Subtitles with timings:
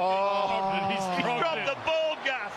[0.00, 2.54] Oh, he's he's dropped dropped the ball, Gus.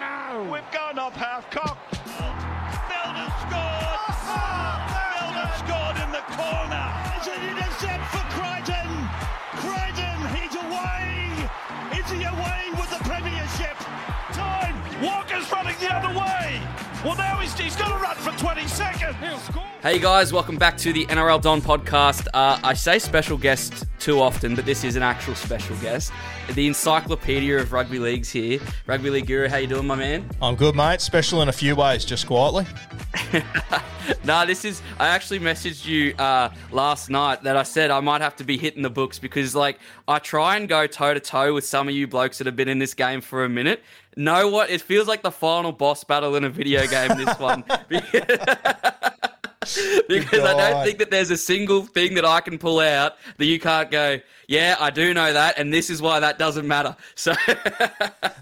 [0.00, 0.48] No.
[0.50, 1.76] We've gone up half cock.
[1.92, 4.00] Feldt scored.
[4.24, 6.88] Feldt scored in the corner.
[7.12, 8.88] It's an intercept for Crichton.
[9.60, 11.44] Crichton, he's away.
[12.00, 13.76] Is he away with the premiership?
[14.32, 14.72] Time.
[15.04, 16.58] Walker's running the other way.
[17.04, 19.14] Well, now he's, he's got to run for 20 seconds.
[19.20, 19.62] He'll score.
[19.82, 22.28] Hey guys, welcome back to the NRL Don podcast.
[22.32, 26.12] Uh, I say special guest too often, but this is an actual special guest.
[26.54, 28.58] The encyclopedia of rugby leagues here.
[28.86, 30.28] Rugby League Guru, how you doing, my man?
[30.42, 31.00] I'm good, mate.
[31.00, 32.66] Special in a few ways, just quietly.
[34.24, 34.82] nah, this is.
[34.98, 38.58] I actually messaged you uh, last night that I said I might have to be
[38.58, 41.94] hitting the books because, like, I try and go toe to toe with some of
[41.94, 43.84] you blokes that have been in this game for a minute.
[44.16, 44.68] Know what?
[44.68, 47.16] It feels like the final boss battle in a video game.
[47.16, 47.64] This one.
[50.08, 53.46] because I don't think that there's a single thing that I can pull out that
[53.46, 56.96] you can't go, yeah, I do know that, and this is why that doesn't matter.
[57.14, 57.32] So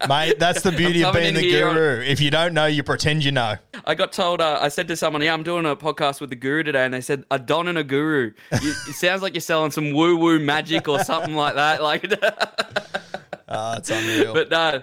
[0.09, 2.02] Mate, that's the beauty of being the here on- guru.
[2.02, 3.57] If you don't know, you pretend you know.
[3.85, 6.37] I got told, uh, I said to someone, yeah, I'm doing a podcast with the
[6.37, 8.32] guru today, and they said, a don and a guru.
[8.62, 11.82] You, it sounds like you're selling some woo woo magic or something like that.
[11.82, 12.05] Like,
[13.49, 14.32] Ah, it's unreal.
[14.34, 14.82] but no.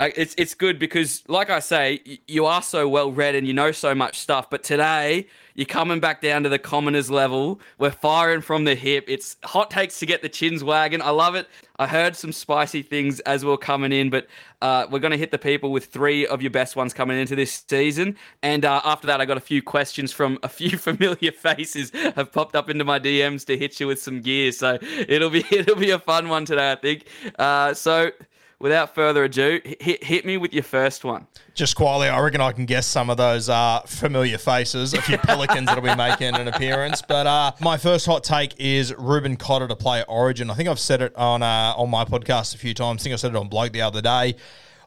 [0.00, 3.52] uh, It's it's good because, like I say, you are so well read and you
[3.52, 4.50] know so much stuff.
[4.50, 7.60] But today, you're coming back down to the commoners level.
[7.78, 9.04] We're firing from the hip.
[9.08, 11.02] It's hot takes to get the chins wagging.
[11.02, 11.48] I love it.
[11.78, 14.28] I heard some spicy things as we are coming in, but
[14.60, 17.34] uh, we're going to hit the people with three of your best ones coming into
[17.34, 18.16] this season.
[18.42, 22.30] And uh, after that, I got a few questions from a few familiar faces have
[22.32, 24.52] popped up into my DMs to hit you with some gear.
[24.52, 27.06] So it'll be it'll be a fun one today, I think.
[27.38, 28.10] Uh, so
[28.62, 31.26] without further ado, hit hit me with your first one.
[31.54, 34.94] just quietly, I reckon I can guess some of those uh, familiar faces.
[34.94, 37.02] A few Pelicans that'll be making an appearance.
[37.02, 40.48] But uh, my first hot take is Reuben Cotter to play Origin.
[40.48, 43.02] I think I've said it on uh, on my podcast a few times.
[43.02, 44.36] I think I said it on Bloke the other day.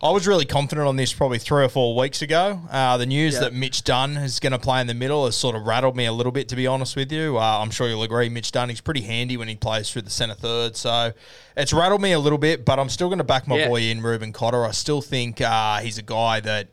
[0.03, 2.59] I was really confident on this probably three or four weeks ago.
[2.69, 5.55] Uh, the news that Mitch Dunn is going to play in the middle has sort
[5.55, 7.37] of rattled me a little bit, to be honest with you.
[7.37, 10.09] Uh, I'm sure you'll agree, Mitch Dunn, he's pretty handy when he plays through the
[10.09, 10.75] centre third.
[10.75, 11.13] So
[11.55, 13.67] it's rattled me a little bit, but I'm still going to back my Yeah.
[13.69, 14.65] boy in, Reuben Cotter.
[14.65, 16.67] I still think uh, he's a guy that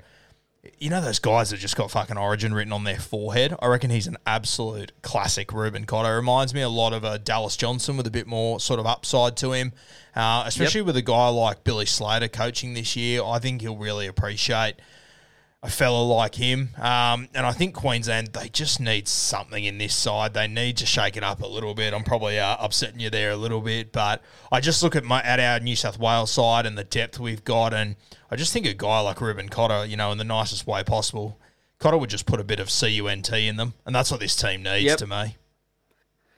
[0.79, 3.55] you know those guys that just got fucking Origin written on their forehead.
[3.61, 5.53] I reckon he's an absolute classic.
[5.53, 8.79] Reuben Cotter reminds me a lot of a Dallas Johnson with a bit more sort
[8.79, 9.73] of upside to him,
[10.15, 13.25] uh, especially with a guy like Billy Slater coaching this year.
[13.25, 14.77] I think he'll really appreciate
[15.65, 16.71] a fella like him.
[16.77, 20.35] Um, and I think Queensland, they just need something in this side.
[20.35, 21.95] They need to shake it up a little bit.
[21.95, 25.23] I'm probably uh, upsetting you there a little bit, but I just look at my
[25.23, 27.95] at our New South Wales side and the depth we've got, and
[28.31, 31.39] I just think a guy like Reuben Cotter, you know, in the nicest way possible,
[31.79, 34.65] Cotter would just put a bit of CUNT in them, and that's what this team
[34.65, 34.99] needs Yep.
[34.99, 35.37] to me.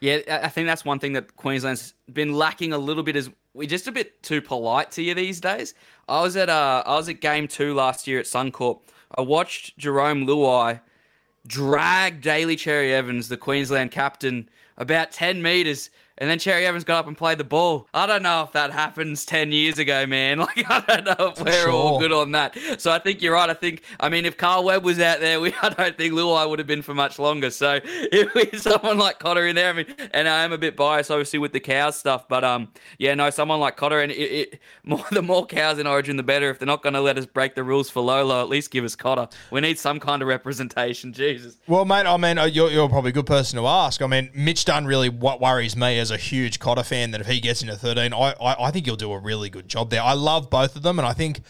[0.01, 3.69] Yeah, I think that's one thing that Queensland's been lacking a little bit is we're
[3.69, 5.73] just a bit too polite to you these days.
[6.09, 8.81] I was at uh I was at game two last year at Suncorp.
[9.17, 10.81] I watched Jarome Luai
[11.47, 17.01] drag Daly Cherry Evans, the Queensland captain, about ten meters, and then Cherry Evans got
[17.01, 17.89] up and played the ball.
[17.93, 20.39] I don't know if that happens ten years ago, man.
[20.45, 22.57] Like I don't know if we're all good on that.
[22.79, 23.49] So I think you're right.
[23.49, 26.49] I think I mean if Carl Webb was out there, we I don't think Luai
[26.49, 27.51] would have been for much longer.
[27.51, 30.59] So if we had someone like Cotter in there, I mean, and I am a
[30.59, 34.13] bit biased obviously with the cows stuff, but um, yeah, no, someone like Cotter and
[34.13, 36.51] it, it more the more cows in Origin, the better.
[36.51, 38.85] If they're not going to let us break the rules for Lolo, at least give
[38.85, 39.29] us Cotter.
[39.51, 41.13] We need some kind of representation.
[41.13, 41.57] Jesus.
[41.67, 44.03] Well, mate, I mean, uh, you're, you're probably a good person to ask.
[44.03, 47.27] I mean, Mitch Dunn really what worries me as a huge Cotter fan that if
[47.27, 50.03] he gets into 13, I, I, I think he'll do a really good job there.
[50.03, 51.41] I love both of them, and I think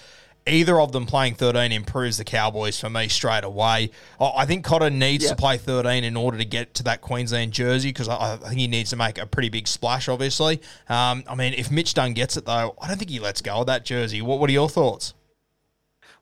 [0.47, 3.91] either of them playing 13 improves the Cowboys for me straight away.
[4.20, 5.31] I, I think Cotter needs Yeah.
[5.31, 8.60] to play 13 in order to get to that Queensland jersey because I, I think
[8.60, 10.60] he needs to make a pretty big splash, obviously.
[10.88, 13.56] Um, I mean, if Mitch Dunn gets it, though, I don't think he lets go
[13.56, 14.22] of that jersey.
[14.22, 15.14] What, what are your thoughts?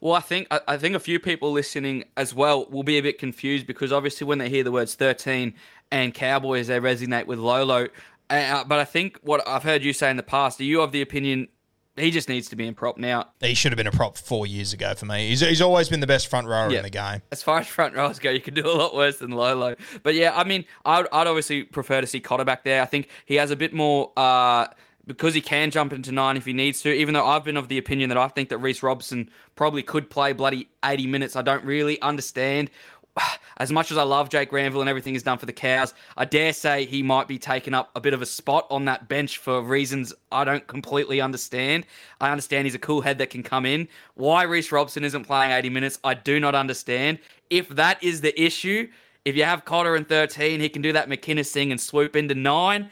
[0.00, 3.02] Well, I think I, I think a few people listening as well will be a
[3.02, 5.54] bit confused because obviously when they hear the words 13
[5.92, 7.86] and Cowboys, they resonate with Lolo.
[8.32, 10.92] Uh, but I think what I've heard you say in the past, are you of
[10.92, 11.48] the opinion
[11.96, 13.28] he just needs to be in prop now?
[13.40, 15.28] He should have been a prop four years ago for me.
[15.28, 16.78] He's, he's always been the best front rower Yeah.
[16.78, 17.20] in the game.
[17.30, 19.76] As far as front rows go, you could do a lot worse than Lolo.
[20.02, 22.80] But yeah, I mean, I'd, I'd obviously prefer to see Cotter back there.
[22.80, 24.12] I think he has a bit more.
[24.16, 24.68] Uh,
[25.04, 27.66] because he can jump into nine if he needs to, even though I've been of
[27.66, 31.34] the opinion that I think that Reece Robson probably could play bloody 80 minutes.
[31.34, 32.70] I don't really understand.
[33.58, 36.24] As much as I love Jake Granville and everything he's done for the Cows, I
[36.24, 39.38] dare say he might be taking up a bit of a spot on that bench
[39.38, 41.86] for reasons I don't completely understand.
[42.20, 43.88] I understand he's a cool head that can come in.
[44.14, 47.18] Why Reece Robson isn't playing 80 minutes, I do not understand.
[47.50, 48.88] If that is the issue,
[49.24, 52.34] if you have Cotter in 13, he can do that McInnes thing and swoop into
[52.34, 52.90] nine.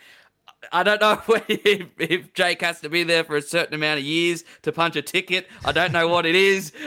[0.72, 4.04] I don't know if, if Jake has to be there for a certain amount of
[4.04, 5.46] years to punch a ticket.
[5.64, 6.72] I don't know what it is.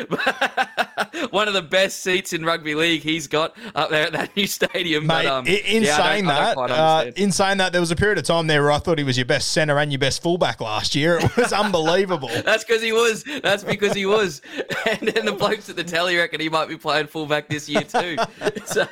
[1.32, 4.48] One of the best seats in rugby league he's got up there at that new
[4.48, 5.08] stadium.
[5.08, 8.18] Mate, but, um, in yeah, saying that, uh, in saying that, there was a period
[8.18, 10.62] of time there where I thought he was your best centre and your best fullback
[10.62, 11.18] last year.
[11.18, 12.30] It was unbelievable.
[12.44, 13.24] That's because he was.
[13.42, 14.42] That's because he was.
[14.86, 17.82] And then the blokes at the telly reckon he might be playing fullback this year
[17.82, 18.18] too.
[18.66, 18.88] So,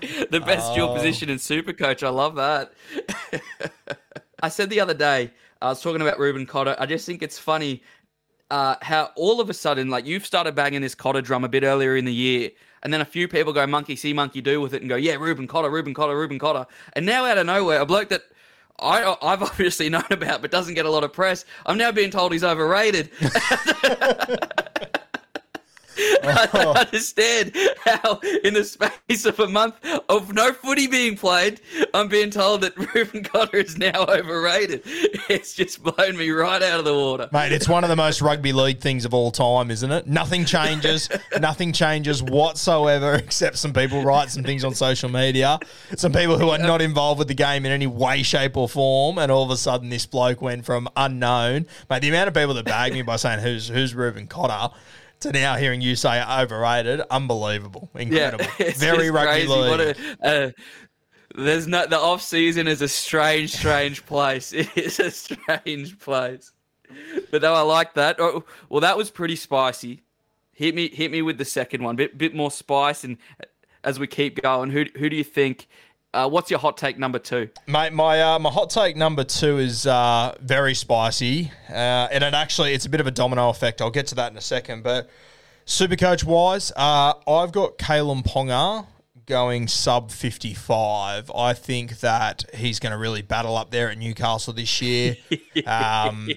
[0.30, 0.94] the best dual Oh.
[0.94, 2.02] position in Super Coach.
[2.02, 2.72] I love that.
[4.42, 5.30] I said the other day,
[5.62, 6.76] I was talking about Reuben Cotter.
[6.78, 7.82] I just think it's funny
[8.50, 11.62] uh, how all of a sudden, like you've started banging this Cotter drum a bit
[11.64, 12.50] earlier in the year,
[12.82, 15.14] and then a few people go monkey see, monkey do with it, and go, yeah,
[15.14, 18.22] Reuben Cotter, Reuben Cotter, Reuben Cotter, and now out of nowhere, a bloke that.
[18.78, 21.46] I, I've obviously known about, but doesn't get a lot of press.
[21.64, 23.10] I'm now being told he's overrated.
[26.24, 26.72] I don't oh.
[26.72, 29.76] understand how, in the space of a month
[30.08, 31.60] of no footy being played,
[31.94, 34.82] I'm being told that Reuben Cotter is now overrated.
[35.28, 37.28] It's just blown me right out of the water.
[37.32, 40.06] Mate, it's one of the most rugby league things of all time, isn't it?
[40.06, 41.08] Nothing changes.
[41.40, 45.58] nothing changes whatsoever, except some people write some things on social media.
[45.96, 49.18] Some people who are not involved with the game in any way, shape, or form,
[49.18, 51.66] and all of a sudden this bloke went from unknown.
[51.88, 54.74] Mate, the amount of people that bag me by saying who's who's Reuben Cotter
[55.20, 59.48] to now hearing you say overrated, unbelievable, incredible, it's very rugby crazy.
[59.48, 59.68] league.
[59.68, 60.50] What a, uh,
[61.34, 64.52] there's no the off season is a strange, strange place.
[64.56, 66.52] It is a strange place.
[67.30, 68.16] But no, I like that.
[68.18, 70.02] Oh, well, that was pretty spicy.
[70.52, 71.96] Hit me, hit me with the second one.
[71.96, 73.04] Bit, bit more spice.
[73.04, 73.18] And
[73.84, 75.68] as we keep going, who, who do you think?
[76.16, 77.46] Uh, what's your hot take number two?
[77.66, 82.32] Mate, my uh, my hot take number two is uh, very spicy, uh, and it
[82.32, 83.82] actually it's a bit of a domino effect.
[83.82, 84.82] I'll get to that in a second.
[84.82, 85.10] But
[85.66, 88.86] super coach wise, uh, I've got Kalyn Ponga
[89.26, 91.30] going sub fifty five.
[91.32, 95.16] I think that he's going to really battle up there at Newcastle this year.
[95.66, 96.28] Um,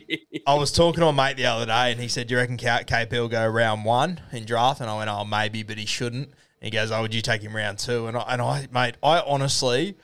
[0.47, 2.57] I was talking to a mate the other day, and he said, "Do you reckon
[2.57, 6.33] KP will go round one in draft?" And I went, "Oh, maybe, but he shouldn't."
[6.61, 8.07] He goes, "Oh, would you take him round two?
[8.07, 9.95] And I, and I, mate, I honestly,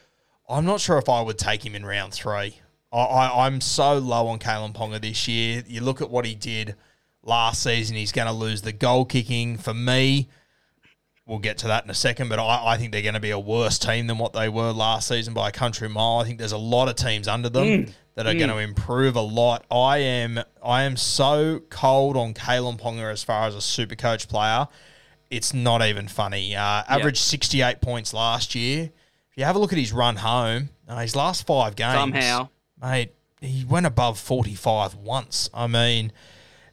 [0.47, 2.59] I'm not sure if I would take him in round three.
[2.91, 5.63] I, I, I'm so low on Kalyn Ponga this year.
[5.67, 6.75] You look at what he did
[7.23, 7.95] last season.
[7.95, 9.57] He's going to lose the goal kicking.
[9.57, 10.29] For me,
[11.25, 13.31] we'll get to that in a second, but I, I think they're going to be
[13.31, 16.19] a worse team than what they were last season by a country mile.
[16.19, 17.93] I think there's a lot of teams under them mm.
[18.13, 18.63] that are going to mm.
[18.63, 19.65] improve a lot.
[19.69, 24.29] I am I am so cold on Kalyn Ponga as far as a super coach
[24.29, 24.67] player.
[25.35, 26.55] It's not even funny.
[26.55, 28.91] Uh, averaged 68 points last year.
[29.31, 32.49] If you have a look at his run home, uh, his last five games, Somehow.
[32.81, 33.11] mate,
[33.41, 35.49] he went above 45 once.
[35.53, 36.11] I mean,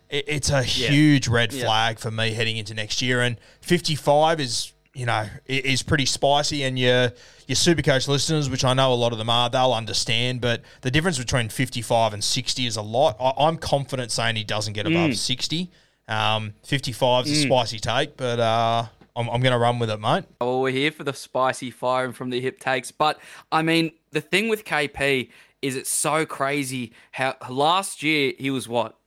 [0.08, 1.64] it, it's a huge red Yeah.
[1.64, 3.20] flag for me heading into next year.
[3.20, 6.62] And 55 is, you know, is pretty spicy.
[6.62, 7.12] And your
[7.48, 10.40] your Supercoach listeners, which I know a lot of them are, they'll understand.
[10.40, 13.16] But the difference between 55 and 60 is a lot.
[13.20, 15.70] I, I'm confident saying he doesn't get above 60.
[16.08, 20.00] Um, 55 is a spicy take, but uh, I'm, I'm going to run with it,
[20.00, 20.24] mate.
[20.40, 22.90] Well, we're here for the spicy firing from the hip takes.
[22.90, 23.20] But
[23.50, 28.68] I mean, the thing with KP is it's so crazy how last year he was
[28.68, 28.98] what?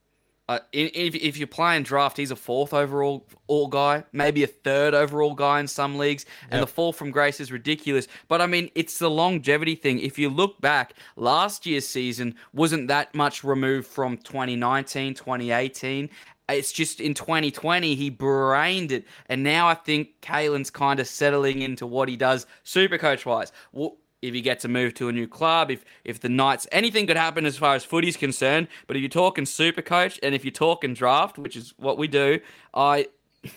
[0.48, 4.94] Uh, if, if you're playing draft, he's a fourth overall all guy, maybe a third
[4.94, 8.06] overall guy in some leagues, and the fall from grace is ridiculous.
[8.28, 9.98] But I mean, it's the longevity thing.
[9.98, 16.08] If you look back, last year's season wasn't that much removed from 2019, 2018.
[16.48, 21.62] It's just in 2020 he brained it, and now I think Kalyn's kind of settling
[21.62, 23.52] into what he does, super coach wise.
[23.72, 27.06] Well, if he gets a move to a new club, if if the Knights, anything
[27.06, 28.68] could happen as far as footy's concerned.
[28.86, 32.08] But if you're talking super coach and if you're talking draft, which is what we
[32.08, 32.40] do,
[32.74, 33.08] I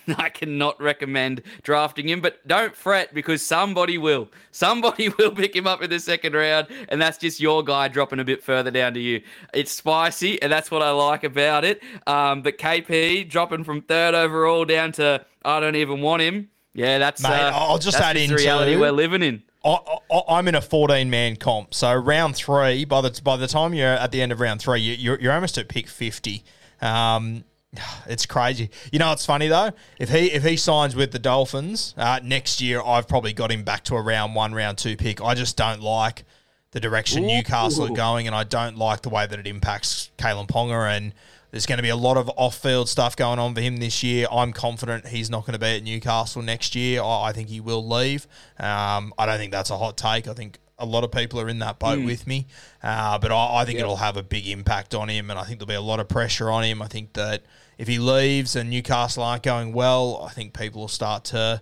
[0.17, 4.29] I cannot recommend drafting him, but don't fret because somebody will.
[4.51, 8.19] Somebody will pick him up in the second round, and that's just your guy dropping
[8.19, 9.21] a bit further down to you.
[9.53, 11.81] It's spicy, and that's what I like about it.
[12.07, 16.49] Um, but KP dropping from third overall down to I don't even want him.
[16.73, 19.43] Yeah, that's Mate, uh, I'll just add in reality too- we're living in.
[19.65, 19.77] I,
[20.09, 22.85] I, I'm in a 14 man comp, so round three.
[22.85, 25.33] By the by the time you're at the end of round three, you, you're you're
[25.33, 26.43] almost at pick 50.
[26.81, 27.43] Um,
[28.07, 28.69] it's crazy.
[28.91, 29.71] You know, it's funny though.
[29.99, 33.63] If he if he signs with the Dolphins uh, next year, I've probably got him
[33.63, 35.21] back to a round one, round two pick.
[35.21, 36.23] I just don't like
[36.71, 40.47] the direction Newcastle are going, and I don't like the way that it impacts Kalyn
[40.47, 40.95] Ponga.
[40.95, 41.13] And
[41.51, 44.27] there's going to be a lot of off-field stuff going on for him this year.
[44.31, 47.01] I'm confident he's not going to be at Newcastle next year.
[47.01, 48.27] I, I think he will leave.
[48.59, 50.27] Um, I don't think that's a hot take.
[50.27, 52.47] I think a lot of people are in that boat with me,
[52.81, 55.59] uh, but I, I think it'll have a big impact on him, and I think
[55.59, 56.81] there'll be a lot of pressure on him.
[56.81, 57.43] I think that
[57.77, 61.61] if he leaves and Newcastle aren't going well, I think people will start to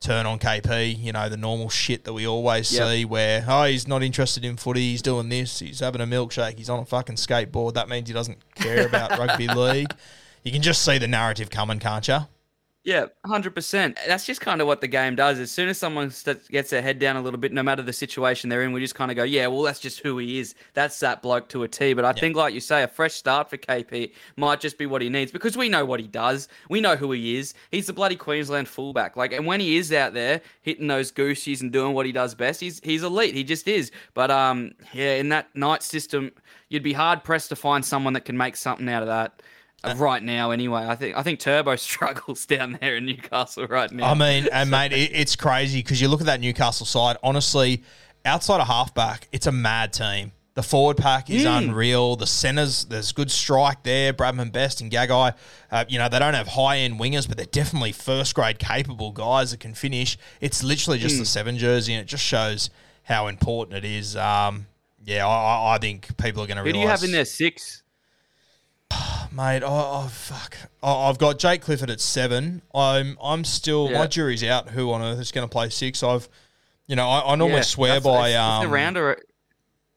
[0.00, 0.96] turn on KP.
[0.98, 2.88] You know the normal shit that we always Yep.
[2.88, 6.56] see, where oh he's not interested in footy, he's doing this, he's having a milkshake,
[6.56, 7.74] he's on a fucking skateboard.
[7.74, 9.92] That means he doesn't care about rugby league.
[10.44, 12.18] You can just see the narrative coming, can't you?
[12.84, 13.98] Yeah, hundred percent.
[14.06, 15.38] That's just kind of what the game does.
[15.38, 17.92] As soon as someone st- gets their head down a little bit, no matter the
[17.92, 20.54] situation they're in, we just kind of go, "Yeah, well, that's just who he is.
[20.72, 23.50] That's that bloke to a T." But I think, like you say, a fresh start
[23.50, 26.48] for KP might just be what he needs because we know what he does.
[26.70, 27.52] We know who he is.
[27.70, 29.16] He's the bloody Queensland fullback.
[29.16, 32.34] Like, and when he is out there hitting those goosies and doing what he does
[32.34, 33.34] best, he's he's elite.
[33.34, 33.90] He just is.
[34.14, 36.30] But um, yeah, in that night system,
[36.70, 39.42] you'd be hard pressed to find someone that can make something out of that.
[39.84, 43.90] Uh, Right now, anyway, I think I think Turbo struggles down there in Newcastle right
[43.90, 44.10] now.
[44.10, 47.16] I mean, and mate, it, it's crazy because you look at that Newcastle side.
[47.22, 47.82] Honestly,
[48.24, 50.32] outside of halfback, it's a mad team.
[50.54, 51.58] The forward pack is Mm.
[51.68, 52.16] unreal.
[52.16, 54.12] The centers, there's good strike there.
[54.12, 55.34] Bradman Best and Gagai.
[55.70, 59.12] Uh, you know, they don't have high end wingers, but they're definitely first grade capable
[59.12, 60.18] guys that can finish.
[60.40, 61.02] It's literally Mm.
[61.02, 62.70] just the seven jersey, and it just shows
[63.04, 64.16] how important it is.
[64.16, 64.66] Um,
[65.04, 66.80] yeah, I, I- I think people are going to Who realize.
[66.80, 67.84] do you have in their Six.
[69.32, 69.62] Mate?
[69.62, 69.68] Oh,
[70.04, 70.56] oh fuck!
[70.82, 72.62] Oh, I've got Jake Clifford at seven.
[72.74, 73.98] I'm I'm still Yeah.
[73.98, 74.70] my jury's out.
[74.70, 76.02] Who on earth is going to play six?
[76.02, 76.28] I've,
[76.86, 79.18] you know, I, I normally Yeah, swear by it's- it's um, the rounder.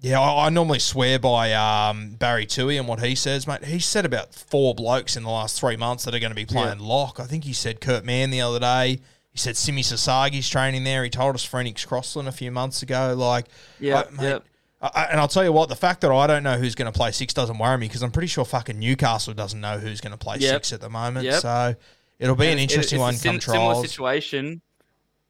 [0.02, 3.66] yeah, I, I normally swear by um, Barry Tui and what he says, mate.
[3.66, 6.46] He said about four blokes in the last three months that are going to be
[6.46, 7.20] playing lock.
[7.20, 9.00] I think he said Kurt Mann the other day.
[9.32, 11.04] He said Simi Sasagi's training there.
[11.06, 13.14] He told us Phoenix Crossland a few months ago.
[13.18, 13.46] Like,
[13.80, 14.40] Yeah, I- mate, yeah.
[14.82, 16.98] I, and I'll tell you what, the fact that I don't know who's going to
[16.98, 20.12] play six doesn't worry me because I'm pretty sure fucking Newcastle doesn't know who's going
[20.12, 20.54] to play Yep.
[20.54, 21.26] six at the moment.
[21.26, 21.42] Yep.
[21.42, 21.76] So
[22.20, 24.62] it'll be an interesting one sim- come Similar situation.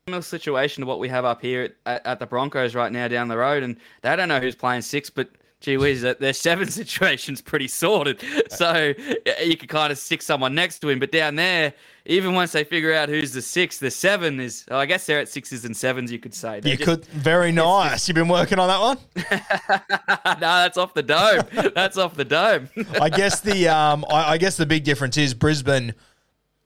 [0.07, 3.27] Similar situation to what we have up here at, at the Broncos right now down
[3.27, 5.29] the road, and they don't know who's playing six, but
[5.61, 8.21] gee whiz, that- their seven situation's pretty sorted.
[8.49, 8.93] So
[9.41, 11.73] you could kind of stick someone next to him, but down there,
[12.05, 14.65] even once they figure out who's the six, the seven is.
[14.71, 16.11] oh, I guess they're at sixes and sevens.
[16.11, 16.59] You could say.
[16.59, 18.07] They're You just- could very nice.
[18.07, 18.97] You've been working on that one.
[20.41, 21.43] no, that's off the dome.
[21.75, 22.69] that's off the dome.
[22.99, 25.93] I guess the um, I, I guess the big difference is Brisbane.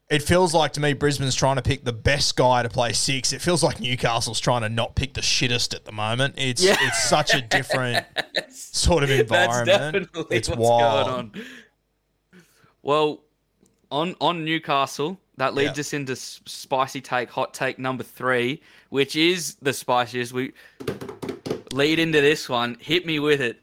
[0.10, 3.34] It feels like to me Brisbane's trying to pick the best guy to play six.
[3.34, 6.36] It feels like Newcastle's trying to not pick the shittest at the moment.
[6.38, 6.78] It's Yeah.
[6.80, 8.06] it's such a different
[8.52, 9.68] sort of That's environment.
[10.14, 11.08] definitely it's what's wild.
[11.08, 11.32] going on.
[12.84, 13.24] Well,
[13.92, 15.82] on on Newcastle, that leads Yeah.
[15.82, 20.34] us into spicy take, hot take number three, which is the spiciest.
[20.34, 20.54] We
[21.72, 22.78] lead into this one.
[22.80, 23.60] Hit me with it.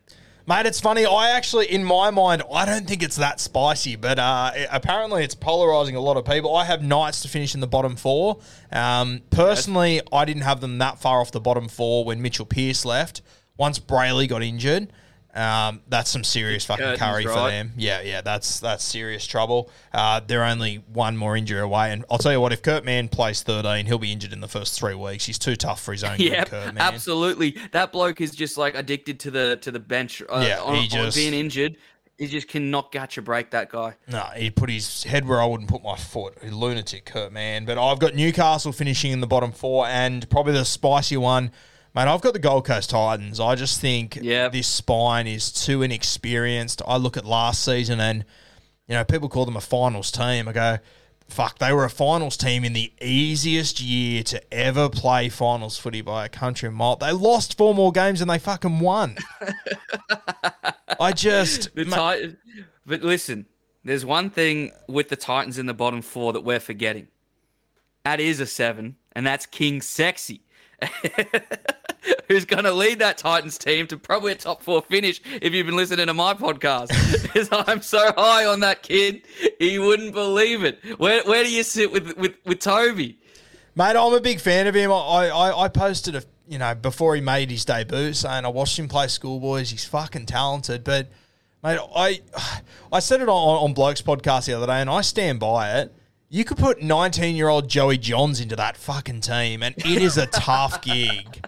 [0.46, 1.06] Mate, it's funny.
[1.06, 5.22] I actually, in my mind, I don't think it's that spicy, but uh, it- apparently
[5.22, 6.56] it's polarizing a lot of people.
[6.56, 8.40] I have Knights to finish in the bottom four.
[8.72, 12.84] Um, personally, I didn't have them that far off the bottom four when Mitchell Pearce
[12.84, 13.22] left.
[13.56, 14.92] Once Brailey got injured,
[15.34, 17.72] um, that's some serious fucking Curtains, curry for them.
[17.76, 19.70] Yeah, yeah, that's that's serious trouble.
[19.92, 23.08] Uh, they're only one more injury away, and I'll tell you what: if Kurt Mann
[23.08, 25.24] plays thirteen, he'll be injured in the first three weeks.
[25.24, 26.78] He's too tough for his own Yeah, good, Kurt Mann.
[26.78, 27.56] absolutely.
[27.72, 30.22] That bloke is just like addicted to the to the bench.
[30.28, 31.76] Uh, Yeah, on, he on just- being injured.
[32.18, 33.50] He just cannot catch a break.
[33.50, 33.94] That guy.
[34.06, 36.36] No, he put his head where I wouldn't put my foot.
[36.42, 37.64] A lunatic, Kurt Mann.
[37.64, 41.50] But I've got Newcastle finishing in the bottom four, and probably the spicy one,
[41.94, 42.08] mate.
[42.08, 43.40] I've got the Gold Coast Titans.
[43.40, 44.52] I just think Yep.
[44.52, 46.82] this spine is too inexperienced.
[46.86, 48.24] I look at last season, and
[48.88, 50.48] you know people call them a finals team.
[50.48, 50.78] I go,
[51.28, 56.02] fuck, they were a finals team in the easiest year to ever play finals footy
[56.02, 56.96] by a country mile.
[56.96, 59.16] They lost four more games and they fucking won.
[61.00, 62.36] I just The ma- Tit-
[62.84, 63.46] but listen,
[63.84, 67.08] there's one thing with the Titans in the bottom four that we're forgetting.
[68.04, 70.42] That is a seven, and that's King Sexy.
[72.28, 75.66] Who's going to lead that Titans team to probably a top four finish if you've
[75.66, 76.90] been listening to my podcast?
[77.22, 79.22] Because I'm so high on that kid,
[79.58, 80.78] he wouldn't believe it.
[80.98, 83.18] Where, where do you sit with, with, with Toby?
[83.74, 84.92] Mate, I'm a big fan of him.
[84.92, 88.78] I, I, I posted a you know before he made his debut saying I watched
[88.78, 89.70] him play schoolboys.
[89.70, 91.08] He's fucking talented, but
[91.62, 92.20] mate, I
[92.92, 95.94] I said it on, on Blokes podcast the other day, and I stand by it.
[96.34, 100.16] You could put 19 year old Joey Johns into that fucking team, and it is
[100.16, 101.46] a tough gig.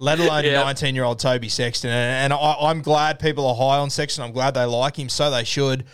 [0.00, 0.64] Let alone Yeah.
[0.64, 4.24] 19 year old Toby Sexton, and, and I, I'm glad people are high on Sexton.
[4.24, 5.84] I'm glad they like him, so they should.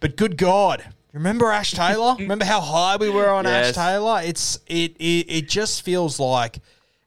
[0.00, 2.14] But good God, remember Ash Taylor?
[2.18, 4.20] remember how high we were on Ash Taylor?
[4.22, 6.58] It's it, it it just feels like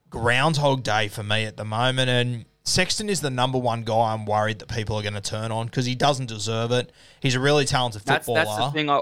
[0.09, 4.25] Groundhog Day for me at the moment, and Sexton is the number one guy I'm
[4.25, 6.91] worried that people are going to turn on because he doesn't deserve it.
[7.19, 8.45] He's a really talented footballer.
[8.45, 8.89] that's the thing.
[8.89, 8.99] I,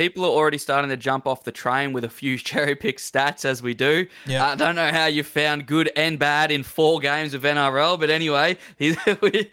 [0.00, 3.44] people are already starting to jump off the train with a few cherry pick stats
[3.44, 4.06] as we do.
[4.26, 4.46] Yeah.
[4.46, 8.08] I don't know how you found good and bad in four games of NRL, but
[8.08, 9.50] anyway, he's, we,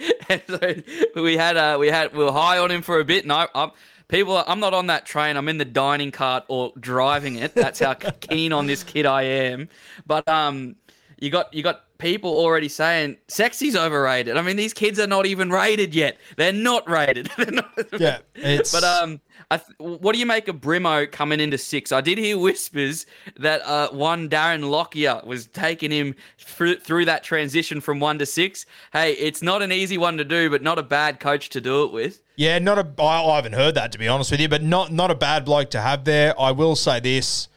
[0.48, 0.74] so
[1.22, 3.50] we had uh, we had we were high on him for a bit, and I,
[3.54, 3.72] I
[4.08, 4.42] people.
[4.48, 5.36] I'm not on that train.
[5.36, 7.54] I'm in the dining cart or driving it.
[7.54, 9.68] That's how keen on this kid I am.
[10.06, 10.78] But um,
[11.20, 14.38] you got you got people already saying sexy's overrated.
[14.38, 16.18] I mean, these kids are not even rated yet.
[16.36, 17.30] They're not rated.
[17.38, 21.40] They're not, Yeah, it's but um, I th- what do you make of Brimo coming
[21.40, 21.92] into six?
[21.92, 23.06] I did hear whispers
[23.38, 28.26] that uh, one Darren Lockyer was taking him through, through that transition from one to
[28.26, 28.66] six.
[28.94, 31.84] Hey, it's not an easy one to do, but not a bad coach to do
[31.84, 32.22] it with.
[32.36, 33.02] Yeah, not a.
[33.02, 35.46] I, I haven't heard that to be honest with you, but not not a bad
[35.46, 36.40] bloke to have there.
[36.40, 37.48] I will say this: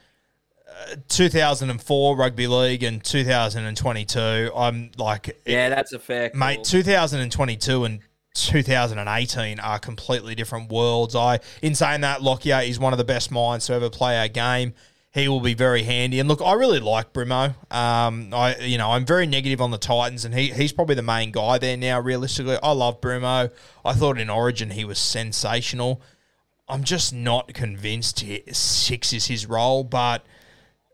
[1.09, 4.51] 2004 rugby league and 2022.
[4.55, 6.57] I'm like, Yeah, that's a fair mate.
[6.57, 6.65] call.
[6.65, 8.01] 2022 and
[8.35, 11.15] 2018 are completely different worlds.
[11.15, 14.29] I, in saying that, Lockyer is one of the best minds to ever play our
[14.29, 14.75] game.
[15.13, 16.21] He will be very handy.
[16.21, 17.55] And look, I really like Brimo.
[17.75, 21.03] Um, I, you know, I'm very negative on the Titans, and he, he's probably the
[21.03, 21.99] main guy there now.
[21.99, 23.51] Realistically, I love Brimo.
[23.85, 26.01] I thought in Origin he was sensational.
[26.69, 30.25] I'm just not convinced he, six is his role, but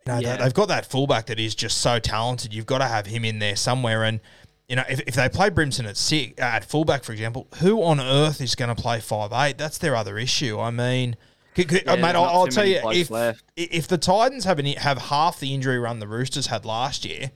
[0.07, 0.37] know, Yeah.
[0.37, 2.53] they- they've got that fullback that is just so talented.
[2.55, 4.05] You've got to have him in there somewhere.
[4.05, 4.21] And
[4.69, 8.01] you know, if, if they play Brimson at six, at fullback, for example, who on
[8.01, 9.59] earth is going to play five eight?
[9.59, 10.59] That's their other issue.
[10.59, 11.15] I mean,
[11.57, 13.45] c- c- Yeah, mate, I'll, I'll tell you if left.
[13.57, 17.31] if the Titans have any, have half the injury run the Roosters had last year.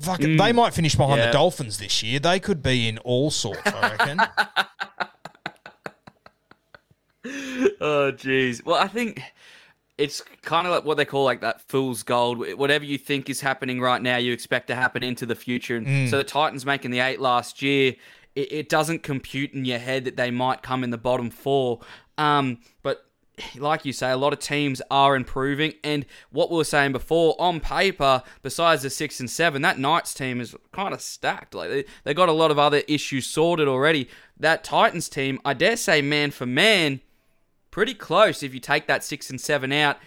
[0.00, 1.24] Fuck it, they might finish behind Mm.
[1.24, 1.26] Yeah.
[1.26, 2.18] the Dolphins this year.
[2.18, 4.20] They could be in all sorts, I reckon.
[7.80, 8.64] Oh, jeez.
[8.64, 9.20] Well, I think
[9.98, 12.38] it's kind of like what they call like that fool's gold.
[12.58, 15.76] Whatever you think is happening right now, you expect to happen into the future.
[15.76, 17.94] And so the Titans making the eight last year,
[18.34, 21.80] it, it doesn't compute in your head that they might come in the bottom four.
[22.18, 23.06] Um, but
[23.56, 25.74] like you say, a lot of teams are improving.
[25.82, 30.14] And what we were saying before, on paper, besides the six and seven, that Knights
[30.14, 31.54] team is kind of stacked.
[31.54, 34.08] Like they, they got a lot of other issues sorted already.
[34.38, 37.00] That Titans team, I dare say, man for man,
[37.76, 39.98] pretty close if you take that six and seven out.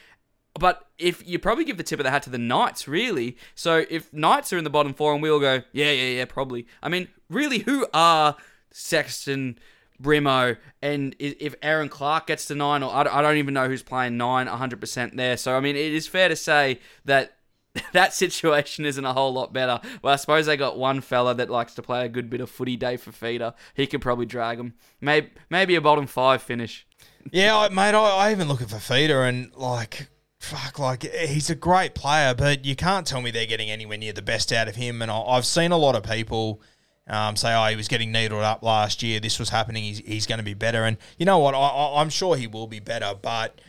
[0.59, 3.37] But if you probably give the tip of the hat to the Knights, really.
[3.53, 6.25] So if Knights are in the bottom four and we all go, yeah, yeah, yeah,
[6.25, 6.65] probably.
[6.81, 8.37] I mean, really, who are
[8.71, 9.59] Sexton,
[10.01, 14.17] Brimo, and if Erin Clark gets to nine, or I don't- even know who's playing
[14.17, 15.37] nine 100% there.
[15.37, 17.37] So, I mean, it is fair to say that
[17.93, 19.79] that situation isn't a whole lot better.
[20.01, 22.49] Well, I suppose they got one fella that likes to play a good bit of
[22.49, 23.53] footy David Fifita.
[23.75, 24.73] He could probably drag them.
[24.99, 26.87] Maybe, maybe a bottom five finish.
[27.31, 30.07] Yeah, I, mate, I, I even look at Fifita and like,
[30.39, 34.13] fuck, like he's a great player, but you can't tell me they're getting anywhere near
[34.13, 35.01] the best out of him.
[35.01, 36.61] And I, I've seen a lot of people
[37.07, 39.19] um, say, "Oh, he was getting needled up last year.
[39.19, 39.83] This was happening.
[39.83, 41.55] He's, he's going to be better." And you know what?
[41.55, 43.59] I, I'm sure he will be better, but.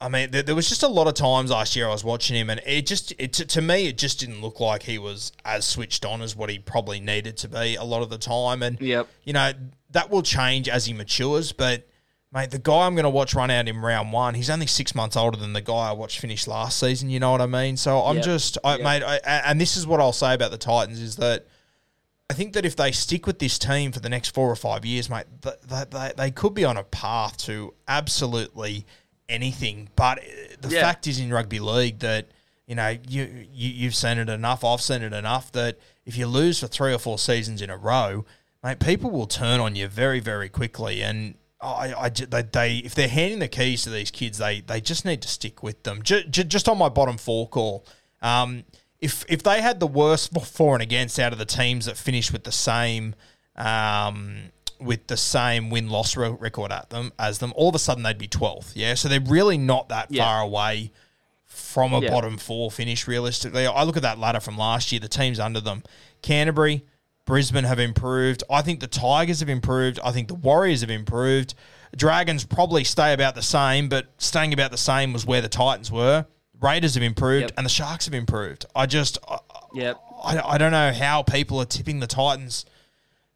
[0.00, 2.36] I mean, there, there was just a lot of times last year I was watching
[2.36, 5.32] him, and it just, it, to, to me, it just didn't look like he was
[5.44, 8.62] as switched on as what he probably needed to be a lot of the time.
[8.62, 9.08] And Yep.
[9.24, 9.50] you know,
[9.90, 11.50] that will change as he matures.
[11.50, 11.87] But,
[12.32, 14.94] mate, the guy I'm going to watch run out in round one, he's only six
[14.94, 17.08] months older than the guy I watched finish last season.
[17.10, 17.76] You know what I mean?
[17.76, 18.24] So I'm Yep.
[18.24, 18.80] just, I, Yep.
[18.84, 21.46] mate, I, and this is what I'll say about the Titans is that
[22.30, 24.84] I think that if they stick with this team for the next four or five
[24.84, 28.84] years, mate, th- th- they, they could be on a path to absolutely
[29.30, 29.88] anything.
[29.96, 30.22] But uh,
[30.60, 30.82] the Yeah.
[30.82, 32.28] fact is in rugby league that
[32.66, 34.62] you know you, you you've seen it enough.
[34.62, 37.76] I've seen it enough that if you lose for three or four seasons in a
[37.78, 38.26] row,
[38.62, 41.02] mate, people will turn on you very very quickly.
[41.02, 44.80] And I, I they, they if they're handing the keys to these kids, they they
[44.80, 46.02] just need to stick with them.
[46.02, 47.84] Ju- ju- just on my bottom four call.
[48.22, 48.64] Um,
[49.00, 52.32] if if they had the worst for and against out of the teams that finished
[52.32, 53.14] with the same
[53.56, 58.02] um, with the same win loss record at them as them, all of a sudden
[58.04, 58.76] they'd be twelfth.
[58.76, 60.24] Yeah, so they're really not that Yeah.
[60.24, 60.92] far away
[61.46, 62.10] from a Yeah.
[62.10, 63.08] bottom four finish.
[63.08, 65.00] Realistically, I look at that ladder from last year.
[65.00, 65.82] The teams under them,
[66.22, 66.84] Canterbury,
[67.28, 68.42] Brisbane have improved.
[68.50, 70.00] I think the Tigers have improved.
[70.02, 71.52] I think the Warriors have improved.
[71.94, 75.92] Dragons probably stay about the same, but staying about the same was where the Titans
[75.92, 76.24] were.
[76.58, 77.52] Raiders have improved, Yep.
[77.58, 78.64] and the Sharks have improved.
[78.74, 79.40] I just, I,
[79.74, 80.00] Yep.
[80.24, 82.64] I, I don't know how people are tipping the Titans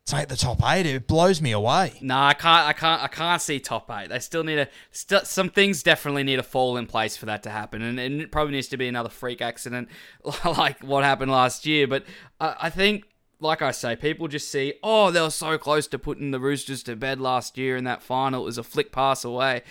[0.06, 0.86] take the top eight.
[0.86, 1.92] It blows me away.
[2.00, 2.66] No, I can't.
[2.68, 3.02] I can't.
[3.02, 4.08] I can't see top eight.
[4.08, 4.68] They still need to.
[4.90, 8.20] St- some things definitely need to fall in place for that to happen, and, and
[8.22, 9.88] it probably needs to be another freak accident
[10.44, 11.86] like what happened last year.
[11.86, 12.04] But
[12.40, 13.04] I, I think,
[13.42, 16.82] like I say, people just see, oh, they were so close to putting the Roosters
[16.84, 18.42] to bed last year in that final.
[18.42, 19.62] It was a flick pass away,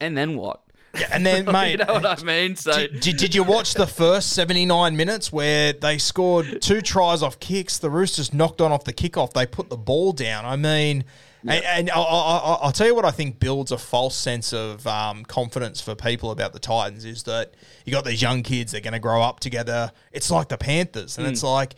[0.00, 0.60] and then what?
[0.94, 2.54] Yeah, and then, mate, you know what I mean?
[2.54, 7.22] So Did, did, did you watch the first 79 minutes where they scored two tries
[7.22, 7.78] off kicks?
[7.78, 9.32] The Roosters knocked on off the kickoff.
[9.32, 10.44] They put the ball down.
[10.44, 11.04] I mean,
[11.48, 14.52] and, and I, I, I- I'll tell you what I think builds a false sense
[14.52, 17.54] of um, confidence for people about the Titans is that
[17.86, 19.92] you got these young kids, they're going to grow up together.
[20.12, 21.16] It's like the Panthers.
[21.16, 21.74] And it's like,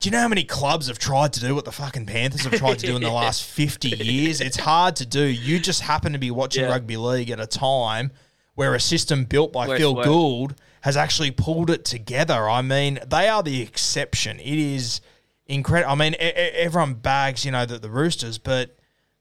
[0.00, 2.54] Do you know how many clubs have tried to do what the fucking Panthers have
[2.54, 4.40] tried to do in the last 50 years?
[4.40, 5.22] It's hard to do.
[5.22, 6.70] You just happen to be watching Yeah.
[6.70, 8.10] rugby league at a time
[8.54, 10.02] where a system built by Phil.
[10.02, 12.48] Gould has actually pulled it together.
[12.48, 14.40] I mean, they are the exception.
[14.40, 15.02] It is
[15.46, 15.92] incredible.
[15.92, 18.78] I mean, e- everyone bags, you know, the, the Roosters, but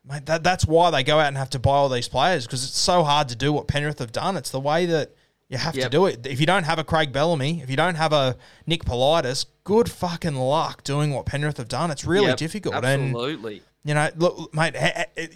[0.09, 2.63] mate, that, that's why they go out and have to buy all these players because
[2.63, 4.37] it's so hard to do what Penrith have done.
[4.37, 5.13] It's the way that
[5.49, 6.25] you have to do it.
[6.27, 9.89] If you don't have a Craig Bellamy, if you don't have a Nick Politis, good
[9.89, 11.89] fucking luck doing what Penrith have done.
[11.91, 12.75] It's really Yep, difficult.
[12.75, 13.63] And Absolutely.
[13.83, 14.75] you know, look, mate,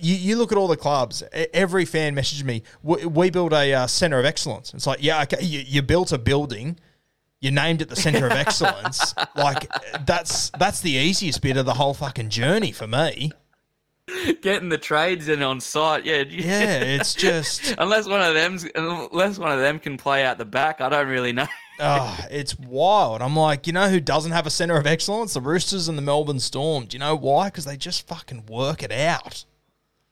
[0.01, 1.23] you, you look at all the clubs.
[1.53, 4.73] Every fan messaged me, we, we build a uh, center of excellence.
[4.73, 6.77] It's like, yeah, okay, you, you built a building,
[7.41, 9.15] you named it the center of excellence.
[9.35, 9.67] like
[10.05, 13.31] that's that's the easiest bit of the whole fucking journey for me.
[14.41, 16.23] Getting the trades in on site, yeah.
[16.29, 20.45] Yeah, it's just, unless one of them's unless one of them can play out the
[20.45, 21.47] back, I don't really know.
[21.79, 23.21] oh, it's wild.
[23.21, 25.33] I'm like, you know who doesn't have a center of excellence?
[25.33, 26.85] The Roosters and the Melbourne Storm.
[26.85, 27.47] Do you know why?
[27.47, 29.45] Because they just fucking work it out.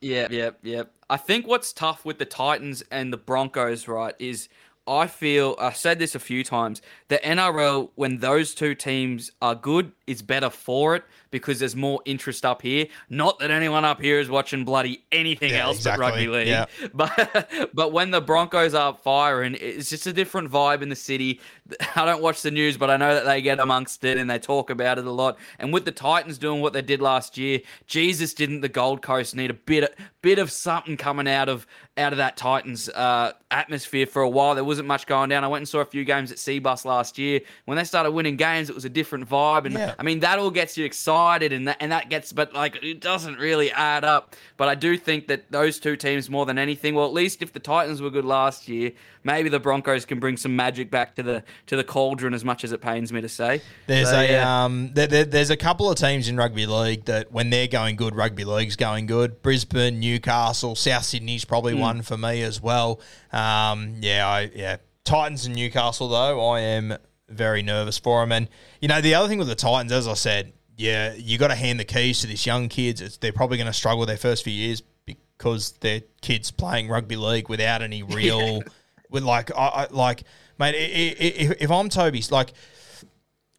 [0.00, 0.84] Yeah, yeah, yeah.
[1.10, 4.48] I think what's tough with the Titans and the Broncos, right, is
[4.86, 6.80] I feel I've said this a few times.
[7.08, 12.00] The NRL, when those two teams are good, is better for it because there's more
[12.04, 12.86] interest up here.
[13.10, 16.04] Not that anyone up here is watching bloody anything Yeah, else exactly.
[16.04, 16.46] but rugby league.
[16.46, 16.66] Yeah.
[16.94, 21.40] But but when the Broncos are firing, it's just a different vibe in the city.
[21.96, 24.38] I don't watch the news, but I know that they get amongst it and they
[24.38, 25.38] talk about it a lot.
[25.58, 29.34] And with the Titans doing what they did last year, Jesus didn't the Gold Coast
[29.34, 29.90] need a bit of,
[30.20, 31.66] bit of something coming out of
[31.96, 34.54] out of that Titans uh, atmosphere for a while.
[34.54, 35.44] There wasn't much going down.
[35.44, 37.40] I went and saw a few games at Cbus last year.
[37.66, 39.64] When they started winning games, it was a different vibe.
[39.66, 39.94] And Yeah.
[39.98, 41.21] I mean that all gets you excited
[41.52, 44.34] and that and that gets but like it doesn't really add up.
[44.56, 47.52] But I do think that those two teams more than anything, well at least if
[47.52, 48.92] the Titans were good last year,
[49.24, 52.64] maybe the Broncos can bring some magic back to the to the cauldron as much
[52.64, 53.60] as it pains me to say.
[53.86, 54.64] There's So, a yeah.
[54.64, 57.96] um, there, there- there's a couple of teams in rugby league that when they're going
[57.96, 59.42] good, rugby league's going good.
[59.42, 61.80] Brisbane, Newcastle, South Sydney's probably Hmm.
[61.80, 63.00] one for me as well.
[63.32, 66.96] Um, yeah, I yeah, Titans and Newcastle though, I am
[67.28, 68.30] very nervous for them.
[68.32, 68.48] And
[68.80, 71.54] you know, the other thing with the Titans, as I said, yeah, you got to
[71.54, 73.00] hand the keys to this young kids.
[73.00, 77.16] It's, they're probably going to struggle their first few years because they're kids playing rugby
[77.16, 78.62] league without any real,
[79.10, 80.24] with like, I, I like,
[80.58, 82.52] mate, i- i- i- if I'm Toby's like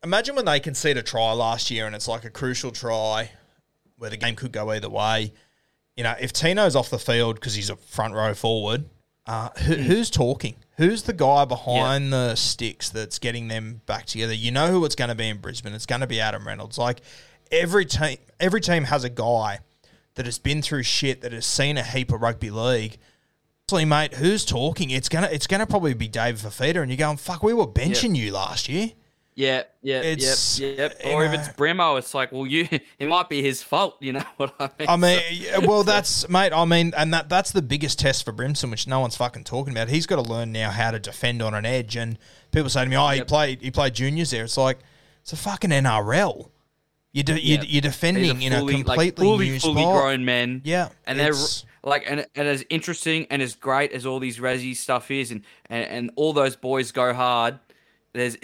[0.04, 3.32] imagine when they concede a try last year and it's like a crucial try
[3.98, 5.32] where the game could go either way.
[5.96, 8.84] You know, if Tino's off the field because he's a front row forward,
[9.26, 10.56] uh, who, who's talking?
[10.78, 14.34] Who's the guy behind the sticks that's getting them back together?
[14.34, 15.74] You know who it's going to be in Brisbane.
[15.74, 16.78] It's going to be Adam Reynolds.
[16.78, 17.02] Like
[17.52, 19.60] every team, every team has a guy
[20.16, 22.98] that has been through shit that has seen a heap of rugby league.
[23.72, 24.92] Honestly, mate, who's talking?
[24.92, 28.16] It's gonna, it's gonna probably be David Fifita, and you're going, "Fuck, we were benching
[28.16, 28.92] you last year."
[29.36, 31.02] Yeah, yeah, It's, yep, yep.
[31.14, 32.68] Or if know- it's Brimo, it's like, well, you
[33.00, 33.98] it might be his fault.
[34.00, 34.90] You know what I mean?
[34.90, 36.54] I mean, yeah, well, that's mate.
[36.54, 39.74] I mean, and that that's the biggest test for Brimson, which no one's fucking talking
[39.74, 39.90] about.
[39.90, 41.96] He's got to learn now how to defend on an edge.
[41.96, 42.20] And
[42.52, 44.78] people say to me, "Oh, he played he played juniors there." It's like
[45.22, 46.50] it's a fucking NRL.
[47.12, 47.66] You do, Yep.
[47.68, 50.02] you're defending in a fully, like, completely fully, new fully spot.
[50.02, 50.62] grown men.
[50.64, 51.34] Yeah, and they're
[51.84, 55.42] like, and, and as interesting and as great as all these Resi stuff is, and,
[55.70, 57.60] and and all those boys go hard.
[58.14, 58.38] There's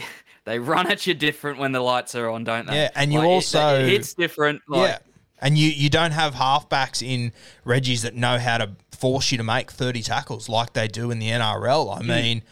[0.46, 2.76] they run at you different when the lights are on, don't they?
[2.76, 4.62] Yeah, and you Like, also- it, hits different.
[4.68, 4.98] Like, yeah,
[5.40, 9.44] and you you don't have halfbacks in Reggie's that know how to force you to
[9.44, 11.98] make thirty tackles like they do in the NRL.
[11.98, 12.08] I mm.
[12.08, 12.44] mean.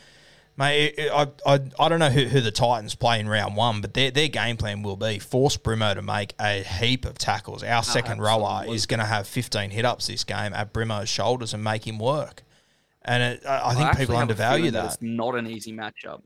[0.59, 3.93] Mate, I, I, I don't know who, who the Titans play in round one, but
[3.93, 7.61] their, their game plan will be force Brimo to make a heap of tackles.
[7.61, 11.09] Our oh, second rower is going to have 15 hit ups this game at Brimo's
[11.09, 12.41] shoulders and make him work.
[13.03, 14.85] And it, I, I think people undervalue feeling that.
[14.85, 16.23] It's not an easy matchup.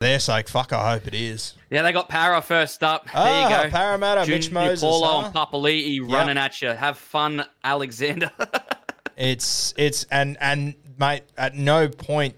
[0.00, 1.52] Their sake, fuck, I hope it is.
[1.68, 3.06] Yeah, they got Para first up.
[3.12, 3.70] Ah, there you go.
[3.70, 5.26] Parramatta, Mitch Junior Moses, Paulo huh?
[5.26, 6.68] and Papali'i running at you.
[6.68, 8.30] Have fun, Alexander.
[9.16, 12.36] It's it's and and mate, at no point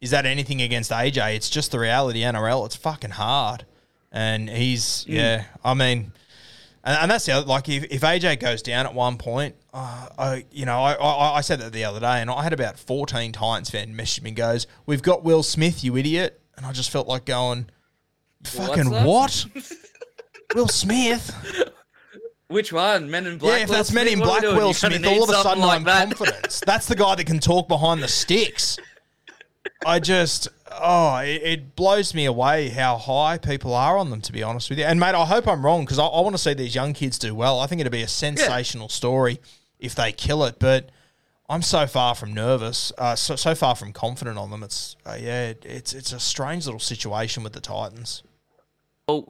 [0.00, 1.36] is that anything against AJ.
[1.36, 2.20] It's just the reality.
[2.22, 3.66] NRL, it's fucking hard,
[4.10, 5.44] and he's yeah.
[5.62, 6.12] I mean,
[6.84, 7.46] and, and that's the other.
[7.46, 11.36] Like if, if AJ goes down at one point, uh, I you know I, I
[11.36, 14.30] I said that the other day, and I had about fourteen Titans fan message me
[14.30, 17.66] and goes, "We've got Will Smith, you idiot," and I just felt like going,
[18.44, 19.46] "Fucking what?"
[20.54, 21.34] Will Smith.
[22.48, 23.10] Which one?
[23.10, 23.56] Men in Black.
[23.56, 24.12] yeah, if Will that's Men Smith?
[24.18, 24.56] in are we Black.
[24.56, 26.08] Will Smith, all of a sudden like I'm that.
[26.16, 26.60] confidence.
[26.66, 28.76] That's the guy that can talk behind the sticks.
[29.86, 34.32] I just, oh, it, it blows me away how high people are on them, to
[34.32, 34.84] be honest with you.
[34.84, 37.18] And, mate, I hope I'm wrong because I, I want to see these young kids
[37.18, 37.58] do well.
[37.58, 39.40] I think it'd be a sensational story
[39.78, 40.90] if they kill it, but
[41.48, 44.62] I'm so far from nervous, uh, so, so far from confident on them.
[44.62, 48.22] It's, uh, yeah, it, it's, it's a strange little situation with the Titans.
[49.08, 49.26] Oh,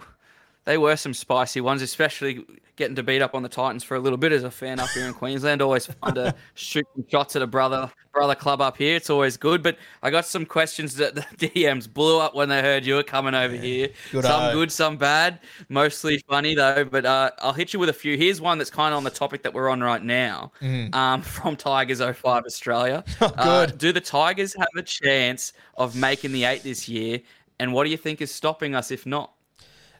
[0.65, 2.45] they were some spicy ones, especially
[2.77, 4.89] getting to beat up on the Titans for a little bit as a fan up
[4.91, 5.61] here in Queensland.
[5.61, 8.97] Always fun to shoot some shots at a brother brother club up here.
[8.97, 9.63] It's always good.
[9.63, 13.03] But I got some questions that the DMs blew up when they heard you were
[13.03, 13.89] coming over here.
[14.11, 14.53] Good some eye.
[14.53, 15.41] good, some bad.
[15.69, 16.85] Mostly funny though.
[16.85, 18.17] But uh, I'll hit you with a few.
[18.17, 20.53] Here's one that's kind of on the topic that we're on right now.
[20.93, 23.05] Um, from Tigers 05 Australia.
[23.21, 23.31] Uh.
[23.37, 23.79] Oh, good.
[23.79, 27.21] do the Tigers have a chance of making the eight this year?
[27.59, 29.33] And what do you think is stopping us if not?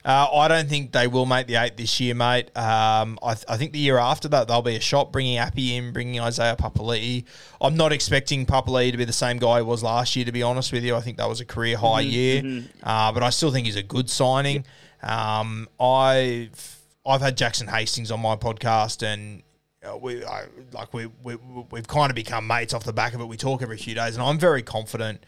[0.05, 2.55] Uh, I don't think they will make the eight this year, mate.
[2.57, 5.77] Um, I, th- I think the year after that they'll be a shot, bringing Appy
[5.77, 7.23] in, bringing Isaiah Papali'i.
[7.61, 10.43] I'm not expecting Papali'i to be the same guy he was last year, to be
[10.43, 10.95] honest with you.
[10.95, 13.83] I think that was a career high year, uh, but I still think he's a
[13.83, 14.65] good signing.
[15.01, 19.41] Um, I've I've had Jackson Hastings on my podcast, and
[19.89, 21.37] uh, we I, like we, we
[21.71, 23.25] we've kind of become mates off the back of it.
[23.25, 25.25] We talk every few days, and I'm very confident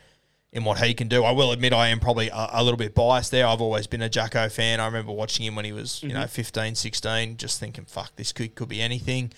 [0.55, 1.25] in what he can do.
[1.25, 3.45] I will admit I am probably a, a little bit biased there.
[3.45, 4.79] I've always been a Jacko fan.
[4.79, 8.31] I remember watching him when he was, you know, 15, 16, just thinking, fuck, this
[8.31, 9.33] could, could be anything.